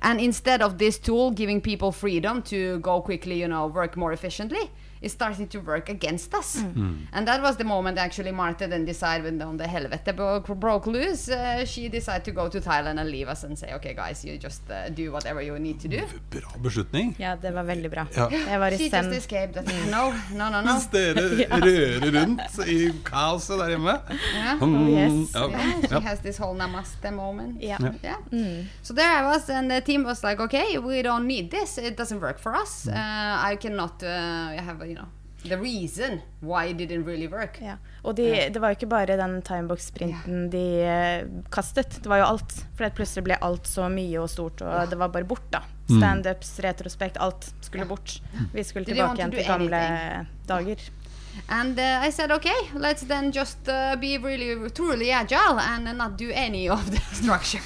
[0.00, 4.12] And instead of this tool giving people freedom to go quickly, you know, work more
[4.12, 4.70] efficiently,
[5.02, 6.56] it starting to work against us.
[7.12, 11.28] And that was the moment actually Martha then decided when the helvete broke, broke loose,
[11.28, 14.38] uh, she decided to go to Thailand and leave us and say, okay guys, you
[14.38, 16.00] just uh, do whatever you need to do.
[16.30, 17.14] Bra beslutning.
[17.18, 18.06] ja, det var veldig bra.
[18.16, 18.28] Ja.
[18.30, 19.04] Jeg var i She sen.
[19.04, 19.54] just escaped.
[19.54, 20.72] That, no, no, no, no.
[20.72, 23.96] Mens dere rører rundt i kaoset der hjemme.
[24.34, 24.62] Yeah.
[24.62, 25.34] Mm, yes.
[25.34, 25.48] ja.
[25.48, 27.60] Yeah, she has this whole namaste moment.
[27.62, 27.76] Ja.
[28.04, 28.64] Yeah.
[28.82, 31.78] So there I was, and the team was like, "Okay, we don't need this.
[31.78, 32.86] It doesn't work for us.
[32.88, 32.94] Uh,
[33.52, 34.08] I cannot uh,
[34.62, 35.08] have, you know,
[35.42, 37.78] the reason why it didn't really work." Ja.
[38.04, 42.30] Og de, det var jo ikke bare den timebox-sprinten de eh, kastet, det var jo
[42.34, 42.56] alt.
[42.78, 45.64] For plutselig ble alt så mye og stort, og det var bare bort, da.
[45.90, 48.20] Standups, retrospekt, alt skulle bort.
[48.54, 49.80] Vi skulle tilbake igjen til gamle
[50.48, 50.90] dager.
[51.48, 55.92] And uh, I said, okay, let's then just uh, be really truly agile and uh,
[55.92, 57.60] not do any of the structure.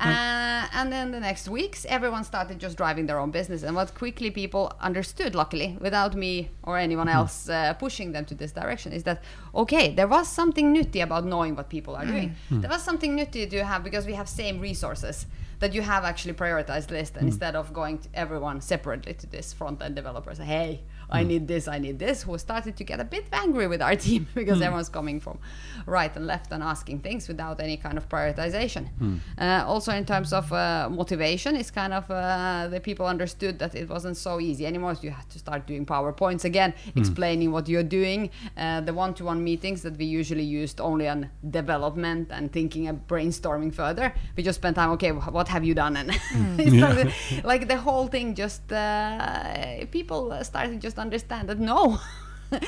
[0.00, 3.62] uh, and then the next weeks, everyone started just driving their own business.
[3.62, 8.34] And what quickly people understood, luckily, without me or anyone else uh, pushing them to
[8.34, 9.22] this direction, is that
[9.54, 12.34] okay, there was something nutty about knowing what people are doing.
[12.50, 15.26] There was something nutty to have because we have same resources
[15.60, 19.52] that you have actually prioritized list, and instead of going to everyone separately to this
[19.52, 22.98] front end developer, say, hey, I need this, I need this, who started to get
[23.00, 25.38] a bit angry with our team because everyone's coming from
[25.86, 28.88] right and left and asking things without any kind of prioritization.
[29.38, 33.74] Uh, also, in terms of uh, motivation, it's kind of uh, the people understood that
[33.74, 34.94] it wasn't so easy anymore.
[34.96, 38.30] So you had to start doing PowerPoints again, explaining what you're doing.
[38.56, 42.88] Uh, the one to one meetings that we usually used only on development and thinking
[42.88, 45.96] and brainstorming further, we just spent time, okay, what have you done?
[45.96, 46.10] And
[46.78, 47.12] started-
[47.44, 51.98] like the whole thing just, uh, people started just understand that no.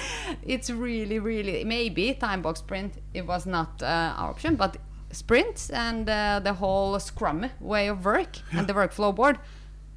[0.43, 2.95] it's really, really maybe time box sprint.
[3.15, 4.77] It was not uh, our option, but
[5.13, 9.39] sprints and uh, the whole Scrum way of work and the workflow board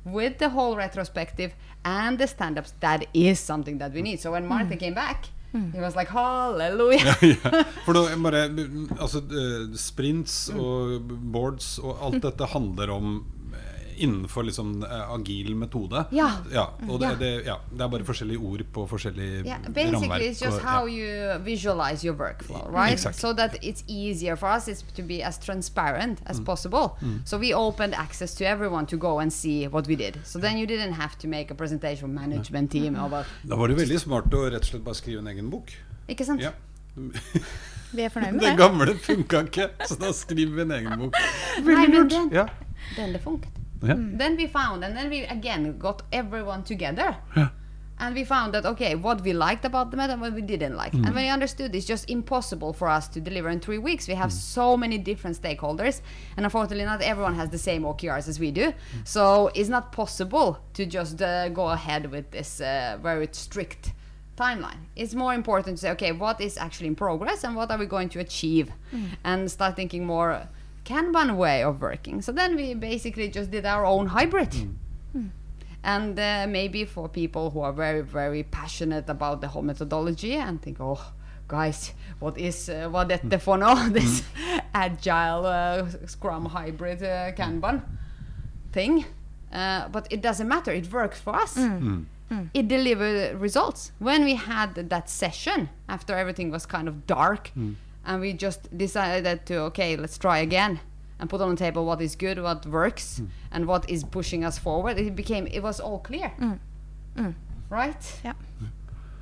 [0.06, 2.74] with the whole retrospective and the stand-ups.
[2.80, 4.20] That is something that we need.
[4.20, 7.64] So when Martha came back, he was like, "Hallelujah!" ja.
[7.86, 8.48] For da, bare,
[9.00, 13.26] altså, eh, sprints og boards og alt dette handler om
[13.98, 16.06] innenfor liksom eh, agil metode.
[16.12, 16.30] Ja.
[16.90, 17.16] og det, Ja.
[17.16, 20.22] det, ja, det er bare forskjellige ord på forskjellige Yeah, basically, rammeverk.
[20.22, 20.94] it's just how ja.
[20.96, 22.94] you visualize your workflow, right?
[22.94, 23.20] Exactly.
[23.20, 26.98] So that it's easier for us is to be as transparent as possible.
[27.26, 30.18] So we opened access to everyone to go and see what we did.
[30.26, 33.68] So then you didn't have to make a presentation for management team over Da var
[33.68, 35.72] det veldig smart å rett og slett bare skrive en egen bok.
[36.10, 36.42] ikke sant?
[36.42, 36.52] Ja.
[37.94, 38.58] Vi er fornøyd med Det det.
[38.60, 41.18] gamle funka ikke, så da skriver vi en egen bok.
[41.66, 42.10] Veldig lurt.
[42.10, 42.46] den, Ja.
[42.96, 43.61] den det funket.
[43.82, 43.94] Ja.
[43.94, 44.18] Mm.
[44.18, 47.16] Then we found, and then we again got everyone together.
[47.36, 47.48] Ja.
[48.00, 50.76] And we found that okay, what we liked about the method, and what we didn't
[50.76, 51.06] like, mm.
[51.06, 54.08] and when we understood it's just impossible for us to deliver in three weeks.
[54.08, 54.34] We have mm.
[54.34, 56.02] so many different stakeholders,
[56.36, 58.74] and unfortunately, not everyone has the same OKRs as we do.
[59.04, 63.94] So it's not possible to just uh, go ahead with this uh, very strict
[64.36, 64.80] timeline.
[64.96, 67.86] It's more important to say, okay, what is actually in progress, and what are we
[67.86, 68.72] going to achieve,
[69.24, 70.48] and start thinking more
[70.86, 72.22] Kanban way of working.
[72.22, 74.54] So then we basically just did our own hybrid.
[75.84, 80.62] And uh, maybe for people who are very very passionate about the whole methodology and
[80.62, 81.02] think oh
[81.48, 84.24] guys what is uh, hva dette for noe this
[84.76, 87.82] agile uh, scrum hybrid uh, kanban
[88.72, 89.06] thing?
[89.52, 90.72] Uh, but it doesn't matter.
[90.72, 91.58] It works for us.
[92.54, 93.92] It delivered results.
[94.00, 97.52] When we had that session after everything was kind of dark
[98.06, 100.80] and we just decided to okay let's try again
[101.20, 103.28] and put on the table what is good, what works, Mm.
[103.52, 106.32] and what is pushing us forward, it became it was all clear,
[107.70, 108.22] right?
[108.24, 108.34] Ja.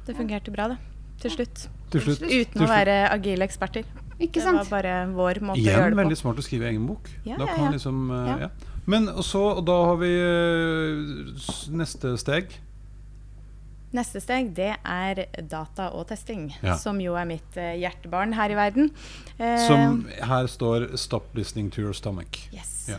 [0.08, 0.78] Det fungerte bra, det.
[1.22, 1.70] Til slutt.
[1.92, 2.22] Til slutt.
[2.24, 3.84] Uten til å være agile eksperter.
[4.20, 6.02] Ikke Det var bare vår måte å gjøre det på.
[6.02, 7.10] veldig smart å skrive egen bok.
[7.26, 7.72] Ja, da kan ja.
[7.72, 8.38] Liksom, uh, Ja.
[8.39, 8.48] ja.
[8.86, 11.36] Men og så, og da har vi uh,
[11.72, 12.50] neste steg.
[13.91, 16.75] Neste steg det er data og testing, Ja.
[16.78, 18.91] som jo er mitt eh, hjertebarn her i verden.
[19.39, 22.54] Eh, Som her står 'Stop listening to your stomach'.
[22.54, 22.86] Yes.
[22.89, 22.97] Ja.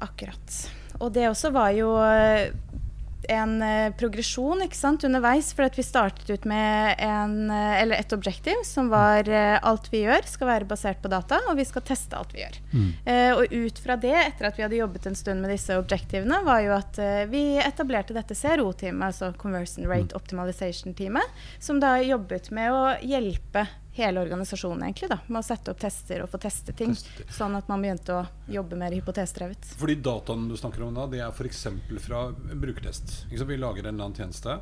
[0.00, 0.70] Akkurat.
[1.00, 2.50] Og det også var jo eh,
[3.28, 5.52] en eh, progresjon sant, underveis.
[5.56, 9.90] For at vi startet ut med en, eh, eller et objektiv som var eh, alt
[9.92, 12.60] vi gjør skal være basert på data, og vi skal teste alt vi gjør.
[12.72, 12.88] Mm.
[13.04, 16.42] Eh, og ut fra det, etter at vi hadde jobbet en stund med disse objektivene,
[16.46, 22.50] var jo at eh, vi etablerte dette CRO-teamet, altså Conversion Rate Optimization-teamet, som da jobbet
[22.54, 23.66] med å hjelpe
[24.00, 26.94] hele organisasjonen egentlig da, med å sette opp tester og få teste ting.
[26.96, 27.30] Tester.
[27.36, 29.72] Sånn at man begynte å jobbe mer hypotesdrevet.
[29.80, 31.66] Fordi dataene du snakker om da, det er f.eks.
[32.06, 33.24] fra brukertest.
[33.30, 34.60] Vi lager en eller annen tjeneste.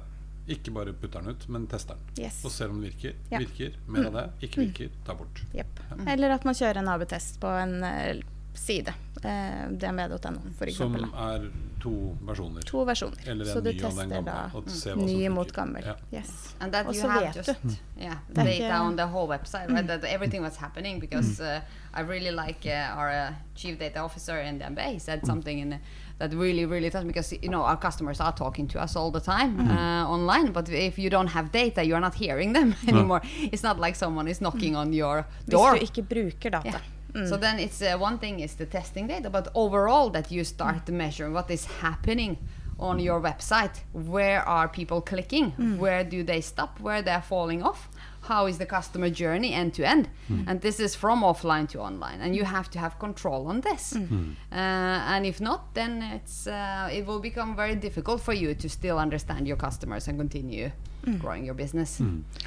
[0.49, 2.25] Ikke bare putter den ut, men tester den.
[2.25, 2.41] Yes.
[2.45, 3.17] Og ser om den virker.
[3.29, 3.43] Ja.
[3.43, 3.75] Virker.
[3.87, 4.27] Mer av det.
[4.49, 4.95] Ikke virker.
[5.05, 5.43] Ta bort.
[5.53, 5.83] Jepp.
[6.09, 8.23] Eller at man kjører en AB-test på en eh,
[8.59, 8.95] side.
[9.25, 11.49] Eh, dmv.no, for Som er
[11.83, 11.91] to
[12.27, 12.63] versjoner.
[12.67, 13.25] To versjoner.
[13.31, 14.25] Eller Så en du ny og den tester gamle.
[14.25, 15.85] da Og se hva som ny mot gammel.
[15.87, 15.95] Ja.
[16.13, 16.55] Yes.
[16.61, 17.75] and that Og you så have vet just du.
[18.01, 21.41] yeah Det er data på on the whole website right that everything was happening because
[21.41, 21.61] uh,
[21.95, 25.73] I really like uh, our uh, chief data officer in DMB he said something in
[25.73, 25.79] uh,
[26.19, 29.11] that really really touched me because you know our customers are talking to us all
[29.13, 33.21] the time uh, online but if you don't have data you're not hearing them anymore
[33.53, 36.63] it's not like someone is knocking on your door Hvis du ikke bruker data.
[36.69, 36.81] yeah.
[37.27, 40.87] So then it's uh, one thing is the testing data, but overall that you start
[40.87, 42.37] to measure what is happening
[42.79, 43.81] on your website.
[43.93, 45.53] Where are people clicking?
[45.81, 46.79] Where do they stop?
[46.81, 47.89] Where they're falling off?
[48.21, 50.09] How is the customer journey end to end?
[50.47, 53.97] And this is from offline to online, and you have to have control on this.
[53.97, 58.69] Uh, and if not, then it's uh, it will become very difficult for you to
[58.69, 60.71] still understand your customers and continue
[61.19, 62.01] growing your business.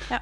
[0.10, 0.19] Ja.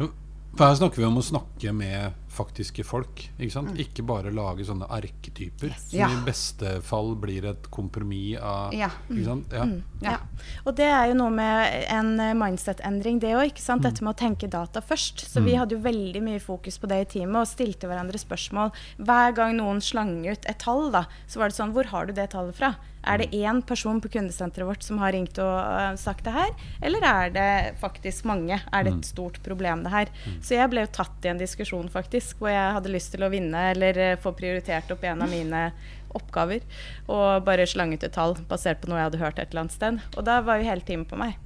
[0.56, 3.24] For her snakker vi om å snakke med faktiske folk.
[3.39, 3.78] Ikke sant?
[3.82, 6.08] Ikke bare lage sånne arketyper som Ja.
[6.10, 8.89] i beste fall blir et kompromiss av Ja.
[9.10, 9.52] Ikke sant?
[9.52, 9.65] Ja.
[10.02, 10.12] Ja.
[10.12, 10.18] Ja.
[10.65, 13.56] Og det er jo noe med en eh, mindset-endring, det òg.
[13.82, 15.26] Dette med å tenke data først.
[15.28, 18.72] Så vi hadde jo veldig mye fokus på det i teamet og stilte hverandre spørsmål.
[19.00, 22.13] Hver gang noen slang ut et tall, da, så var det sånn Hvor har du
[22.13, 22.76] det tallet fra?
[23.08, 26.50] Er det én person på kundesenteret vårt som har ringt og øh, sagt det her,
[26.84, 28.60] eller er det faktisk mange?
[28.74, 30.10] Er det et stort problem, det her?
[30.44, 33.32] Så jeg ble jo tatt i en diskusjon, faktisk, hvor jeg hadde lyst til å
[33.34, 35.69] vinne eller øh, få prioritert opp en av mine
[36.17, 36.63] oppgaver,
[37.10, 40.01] og bare slanget et tall basert på noe jeg hadde hørt et eller annet sted.
[40.15, 41.38] Og da var jo hele teamet på meg.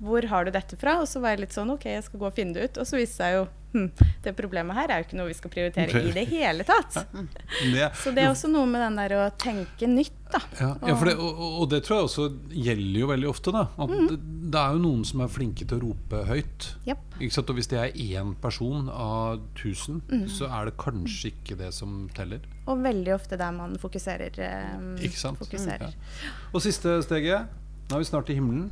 [0.00, 0.98] Hvor har du dette fra?
[1.02, 2.78] Og så var jeg litt sånn OK, jeg skal gå og finne det ut.
[2.80, 3.90] Og så viste seg jo hm,
[4.24, 6.96] det problemet her er jo ikke noe vi skal prioritere i det hele tatt.
[7.14, 10.40] Det, Så det er også noe med den der å tenke nytt, da.
[10.58, 13.52] ja, ja, for det, og, og- det tror jeg også gjelder jo veldig ofte.
[13.54, 14.08] da At Mm.
[14.08, 14.18] det,
[14.50, 16.68] det er jo noen som er flinke til å rope høyt.
[16.88, 16.98] Yep.
[17.20, 17.50] Ikke sant?
[17.50, 20.26] Og hvis det er én person av tusen, Mm.
[20.28, 22.40] så er det kanskje ikke det som teller.
[22.66, 24.34] Og veldig ofte der man fokuserer.
[24.74, 25.38] Um, Ikke sant?
[25.38, 25.92] fokuserer.
[25.92, 26.34] Ja.
[26.54, 27.46] Og siste steget.
[27.90, 28.70] Nå er vi snart i himmelen.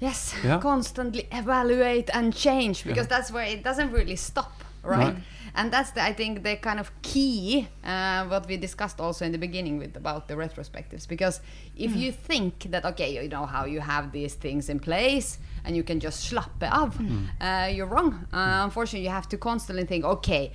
[0.00, 0.60] Yes, Yeah.
[0.60, 4.52] constantly evaluate and change because that's where it doesn't really stop,
[4.84, 4.98] right?
[4.98, 5.16] Right.
[5.54, 9.32] And that's the, I think the kind of key uh, what we discussed also in
[9.32, 11.40] the beginning with about the retrospectives because
[11.74, 15.74] if you think that okay you know how you have these things in place and
[15.76, 16.96] you can just slappe av,
[17.40, 18.26] uh, you're wrong.
[18.32, 20.52] Uh, unfortunately, you have to constantly think okay.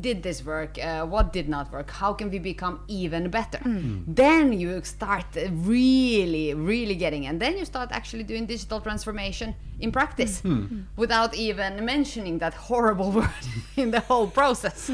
[0.00, 0.78] Did this work?
[0.78, 1.90] Uh, what did not work?
[1.90, 3.58] How can we become even better?
[3.58, 3.78] Hmm.
[3.80, 4.02] Hmm.
[4.06, 9.90] Then you start really, really getting, and then you start actually doing digital transformation in
[9.90, 10.82] practice hmm.
[10.96, 13.44] without even mentioning that horrible word
[13.76, 14.90] in the whole process.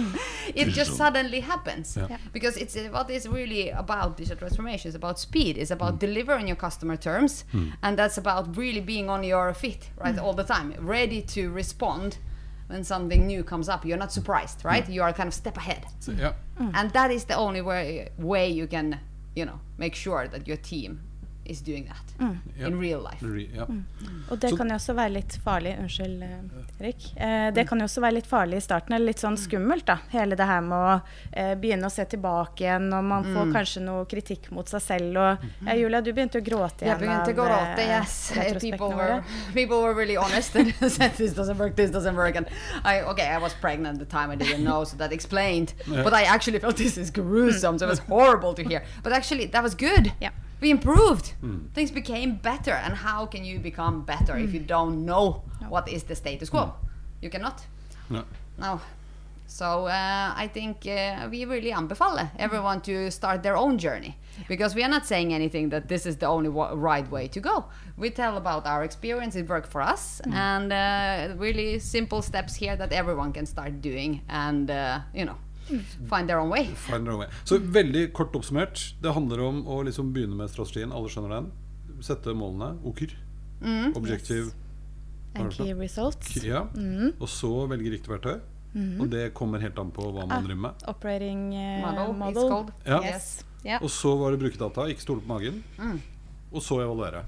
[0.55, 2.07] it just suddenly happens Yeah.
[2.11, 2.19] Yeah.
[2.33, 5.59] because it's uh, what is really about digital transformation is about speed.
[5.59, 7.45] It's about delivering your customer terms,
[7.83, 12.19] and that's about really being on your feet right all the time, ready to respond
[12.68, 13.85] when something new comes up.
[13.85, 14.85] You're not surprised, right?
[14.85, 14.92] Hmm.
[14.92, 16.33] You are kind of step ahead Så, ja.
[16.59, 16.70] Hmm.
[16.74, 18.98] and that is the only way way you can
[19.35, 21.00] you know make sure that your team
[21.51, 22.39] is doing that mm.
[22.59, 22.67] Ja.
[22.67, 23.65] in real life Re- ja.
[23.65, 23.85] Mm.
[24.01, 24.23] Mm.
[24.31, 27.07] Og det Så- kan jo også være litt farlig Unnskyld, eh, Erik.
[27.17, 29.99] Eh, det kan jo også være litt farlig i starten, eller litt sånn skummelt, da.
[30.11, 33.83] Hele det her med å eh, begynne å se tilbake igjen, og man får kanskje
[33.83, 35.17] noe kritikk mot seg selv.
[35.17, 38.33] Og ja, Julia, du begynte å gråte Yeah, igjen begin to go av, eh, yes.
[38.61, 39.23] People were
[39.55, 42.47] people were really honest and said this doesn't work, this doesn't work, and
[42.85, 45.75] I okay, I was pregnant at the time, I didn't know, so that explained.
[45.87, 48.85] But I actually felt this is gruesome, so it was horrible to hear.
[49.03, 50.13] But actually, that was good.
[50.21, 50.31] Yeah.
[50.61, 51.35] We improved.
[51.75, 56.04] Things became better, and how can you become better if you don't know what is
[56.04, 56.73] the status quo?
[57.23, 57.67] You cannot.
[58.11, 58.25] no,
[58.59, 58.81] Now,
[59.48, 64.17] So uh, I think uh, we really anbefale everyone to start their own journey.
[64.48, 67.40] Because we are not saying anything that this is the only wa- right way to
[67.40, 67.65] go.
[67.96, 72.77] We tell about our experience, it worked for us, and uh, really simple steps here
[72.77, 74.21] that everyone can start doing.
[74.29, 75.37] And uh, you know
[76.10, 76.67] find their own way.
[76.87, 77.31] Find their own way.
[77.44, 80.92] Så veldig kort oppsummert, det handler om å liksom begynne med strategien.
[80.94, 81.50] Alle skjønner den.
[82.04, 82.75] Sette målene.
[82.87, 83.17] OKR.
[83.96, 84.50] Objective.
[84.50, 86.37] hva er And key results.
[86.44, 86.67] Ja.
[87.21, 88.38] Og så velge riktig verktøy.
[89.00, 90.83] Og det kommer helt an på hva man driver med.
[90.90, 92.73] Operating uh, Model, model.
[92.85, 93.00] Ja.
[93.04, 93.31] Yes.
[93.64, 93.81] Ja.
[93.81, 94.87] Og så var det brukerdata.
[94.92, 95.62] ikke stole på magen.
[95.79, 95.98] Mm.
[96.52, 97.25] Og så evaluere.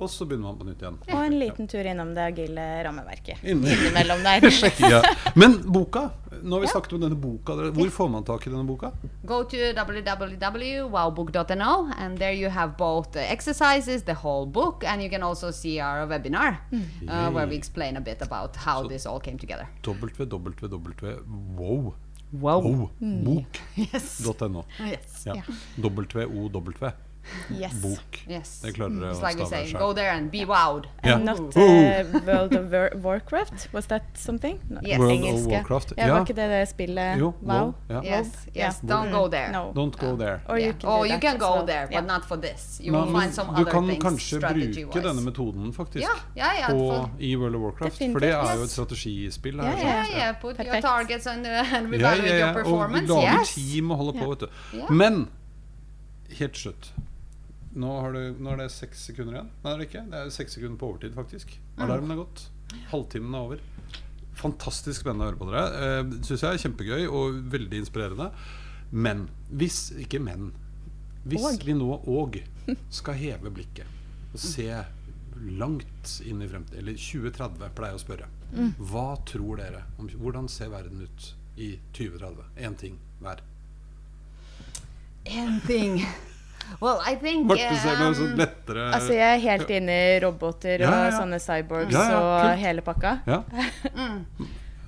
[0.00, 0.94] Og så begynner man på nytt igjen.
[1.12, 3.42] Og en liten tur innom det agile rammeverket.
[3.44, 3.68] Inni.
[3.74, 4.46] Innimellom der.
[4.90, 5.02] Ja.
[5.36, 6.06] Men boka,
[6.40, 7.52] nå har vi snakket om denne boka.
[7.76, 8.90] Hvor får man tak i denne boka?
[9.28, 15.10] Go to www.wowbook.no and there you have both the exercises, the whole book, and you
[15.10, 19.20] can also see our webinar uh, where we explain a bit about how this all
[19.20, 19.68] came together.
[19.82, 20.80] www.wow.
[22.32, 22.60] Wow.
[22.60, 22.90] Wow.
[23.00, 23.44] Bok.no.
[23.74, 24.22] Yes.
[24.78, 25.26] Yes.
[25.26, 25.34] Ja.
[25.76, 26.92] W-O-W.
[27.50, 27.72] Yes.
[27.82, 28.18] Bok.
[28.26, 28.60] Yes.
[28.60, 30.86] Det klarer dere It's å like stave say, go there and be wowed.
[31.04, 31.16] Yeah.
[31.16, 33.68] And not uh, World of War Warcraft?
[33.72, 34.58] Was that something?
[34.68, 34.98] No, Yes.
[34.98, 35.46] World of.
[35.46, 36.14] Warcraft, Ja, ja.
[36.14, 37.18] Var ikke det det spillet?
[37.20, 37.74] Jo, wow?
[37.90, 38.04] Yeah.
[38.04, 38.66] Yes, Yeah.
[38.66, 38.80] yes.
[38.82, 39.52] Don't go there.
[39.52, 39.72] No.
[39.74, 40.40] Don't go there.
[40.48, 41.66] Or you can oh, you can go well.
[41.66, 42.06] there, but Yeah.
[42.06, 42.80] not for this.
[42.82, 46.06] You will find some du kan kanskje bruke denne metoden faktisk
[46.36, 46.70] yeah.
[46.70, 47.98] på, i World of Warcraft.
[48.12, 49.56] For det er jo et strategispill.
[49.56, 49.84] Ja, Her, ja.
[49.84, 50.16] Yeah, sant?
[50.16, 50.34] yeah.
[50.40, 50.86] Put your Perfekt.
[50.86, 52.46] targets and, uh, and evaluate ja.
[52.46, 53.12] your performance.
[53.12, 53.54] Og lager yes.
[53.54, 54.94] team og holder på, vet du.
[54.94, 55.28] Men
[56.38, 56.92] helt slutt.
[57.78, 59.50] Nå, har du, nå er det seks sekunder igjen.
[59.62, 60.04] Nei, det er ikke.
[60.10, 61.52] Det er seks sekunder på overtid, faktisk.
[61.78, 62.46] Alarmen er gått.
[62.90, 63.60] Halvtimen er over.
[64.40, 65.84] Fantastisk spennende å høre på dere.
[66.00, 68.30] Eh, Syns jeg er kjempegøy og veldig inspirerende.
[68.90, 70.50] Men hvis Ikke men.
[71.28, 71.62] Hvis Og.
[71.68, 72.40] vi nå òg
[72.90, 73.86] skal heve blikket
[74.32, 74.66] og se
[75.60, 78.28] langt inn i fremtiden, eller 2030 pleier jeg å spørre,
[78.90, 81.28] hva tror dere om Hvordan ser verden ut
[81.60, 82.42] i 2030?
[82.66, 83.42] Én ting hver.
[85.26, 86.00] Én thing.
[86.80, 90.18] Well, I think Marte ser noe sånn um, lettere Altså, jeg er helt inne i
[90.22, 91.10] roboter og ja, ja.
[91.18, 93.18] sånne cyborgs Ja, ja, og hele pakka.
[93.26, 93.42] Ja.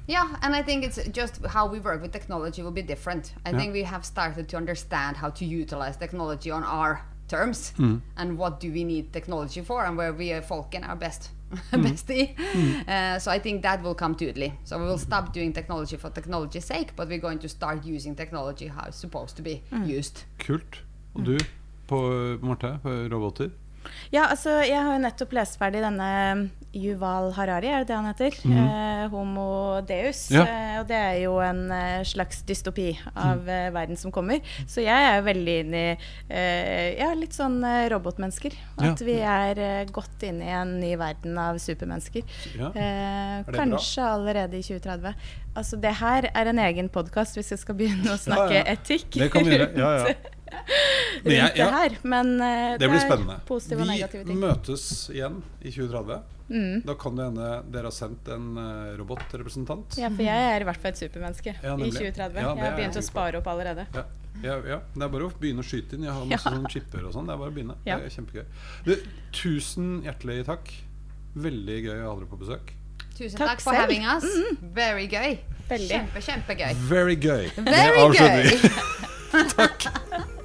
[0.09, 3.33] Yeah, and I think it's just how we work with technology will be different.
[3.47, 3.59] I Yeah.
[3.59, 8.01] think we have started to understand how to utilize technology on our terms Mm.
[8.17, 11.31] and what do we need technology for and where we are Falcon are best
[11.73, 11.83] Mm.
[11.83, 12.35] best i.
[12.89, 14.53] Uh, so I think that will come totally.
[14.65, 18.17] So we will stop doing technology for technology's sake, but we're going to start using
[18.17, 20.25] technology how it's supposed to be used.
[20.39, 20.83] Kult.
[21.15, 21.39] Og du,
[21.93, 22.01] på
[22.47, 23.53] Marte, på roboter?
[24.15, 26.07] Ja, altså, jeg har jo nettopp lest ferdig denne
[26.73, 28.37] Yuval Harari, er det det han heter?
[28.47, 30.21] Eh, Homo Deus.
[30.33, 30.45] Ja.
[30.47, 32.87] Eh, og det er jo en eh, slags dystopi
[33.19, 34.39] av eh, verden som kommer.
[34.71, 38.55] Så jeg er jo veldig inn i eh, ja, litt sånn eh, robotmennesker.
[38.79, 38.93] Ja.
[38.93, 42.23] At vi er eh, godt inne i en ny verden av supermennesker.
[42.55, 42.71] Ja.
[42.71, 43.65] Eh, det bra?
[43.65, 45.27] kanskje allerede i 2030.
[45.59, 48.79] Altså, det her er en egen podkast hvis jeg skal begynne å snakke Ja, ja.
[48.79, 49.69] etikk Det kan vi gjøre.
[49.77, 50.39] Ja, ja.
[50.53, 51.67] Rundt jeg- ja.
[51.67, 51.97] det her.
[52.03, 53.37] Men uh, Det blir er spennende.
[53.49, 54.39] positive og negative ting.
[54.43, 56.23] møtes igjen i 2030.
[56.53, 56.83] Mm.
[56.85, 59.95] Da kan det hende dere har sendt en uh, robotrepresentant.
[59.97, 62.35] Ja, for jeg er i hvert fall et supermenneske Ja, i 2030.
[62.37, 63.87] Ja, jeg har er begynt å spare opp allerede.
[63.95, 64.05] Ja,
[64.43, 64.79] ja, ja.
[64.93, 66.05] Det er bare å begynne å skyte inn.
[66.05, 66.53] Jeg har masse Ja.
[66.53, 67.27] sånne chipper og sånn.
[67.31, 67.77] Det er bare å begynne.
[67.89, 67.97] Ja.
[68.03, 68.45] Det er kjempegøy.
[68.85, 68.93] Du,
[69.33, 70.73] tusen hjertelig takk.
[71.33, 72.75] Veldig gøy å ha dere på besøk.
[73.17, 73.83] Tusen Takk takk for selv.
[73.87, 74.29] having us.
[74.77, 75.39] Very gøy.
[75.71, 75.89] Veldig.
[75.89, 76.75] Kjempe, kjempegøy.
[76.91, 77.49] Very gøy.
[77.57, 79.49] Very det avslutter vi.
[79.57, 80.39] takk.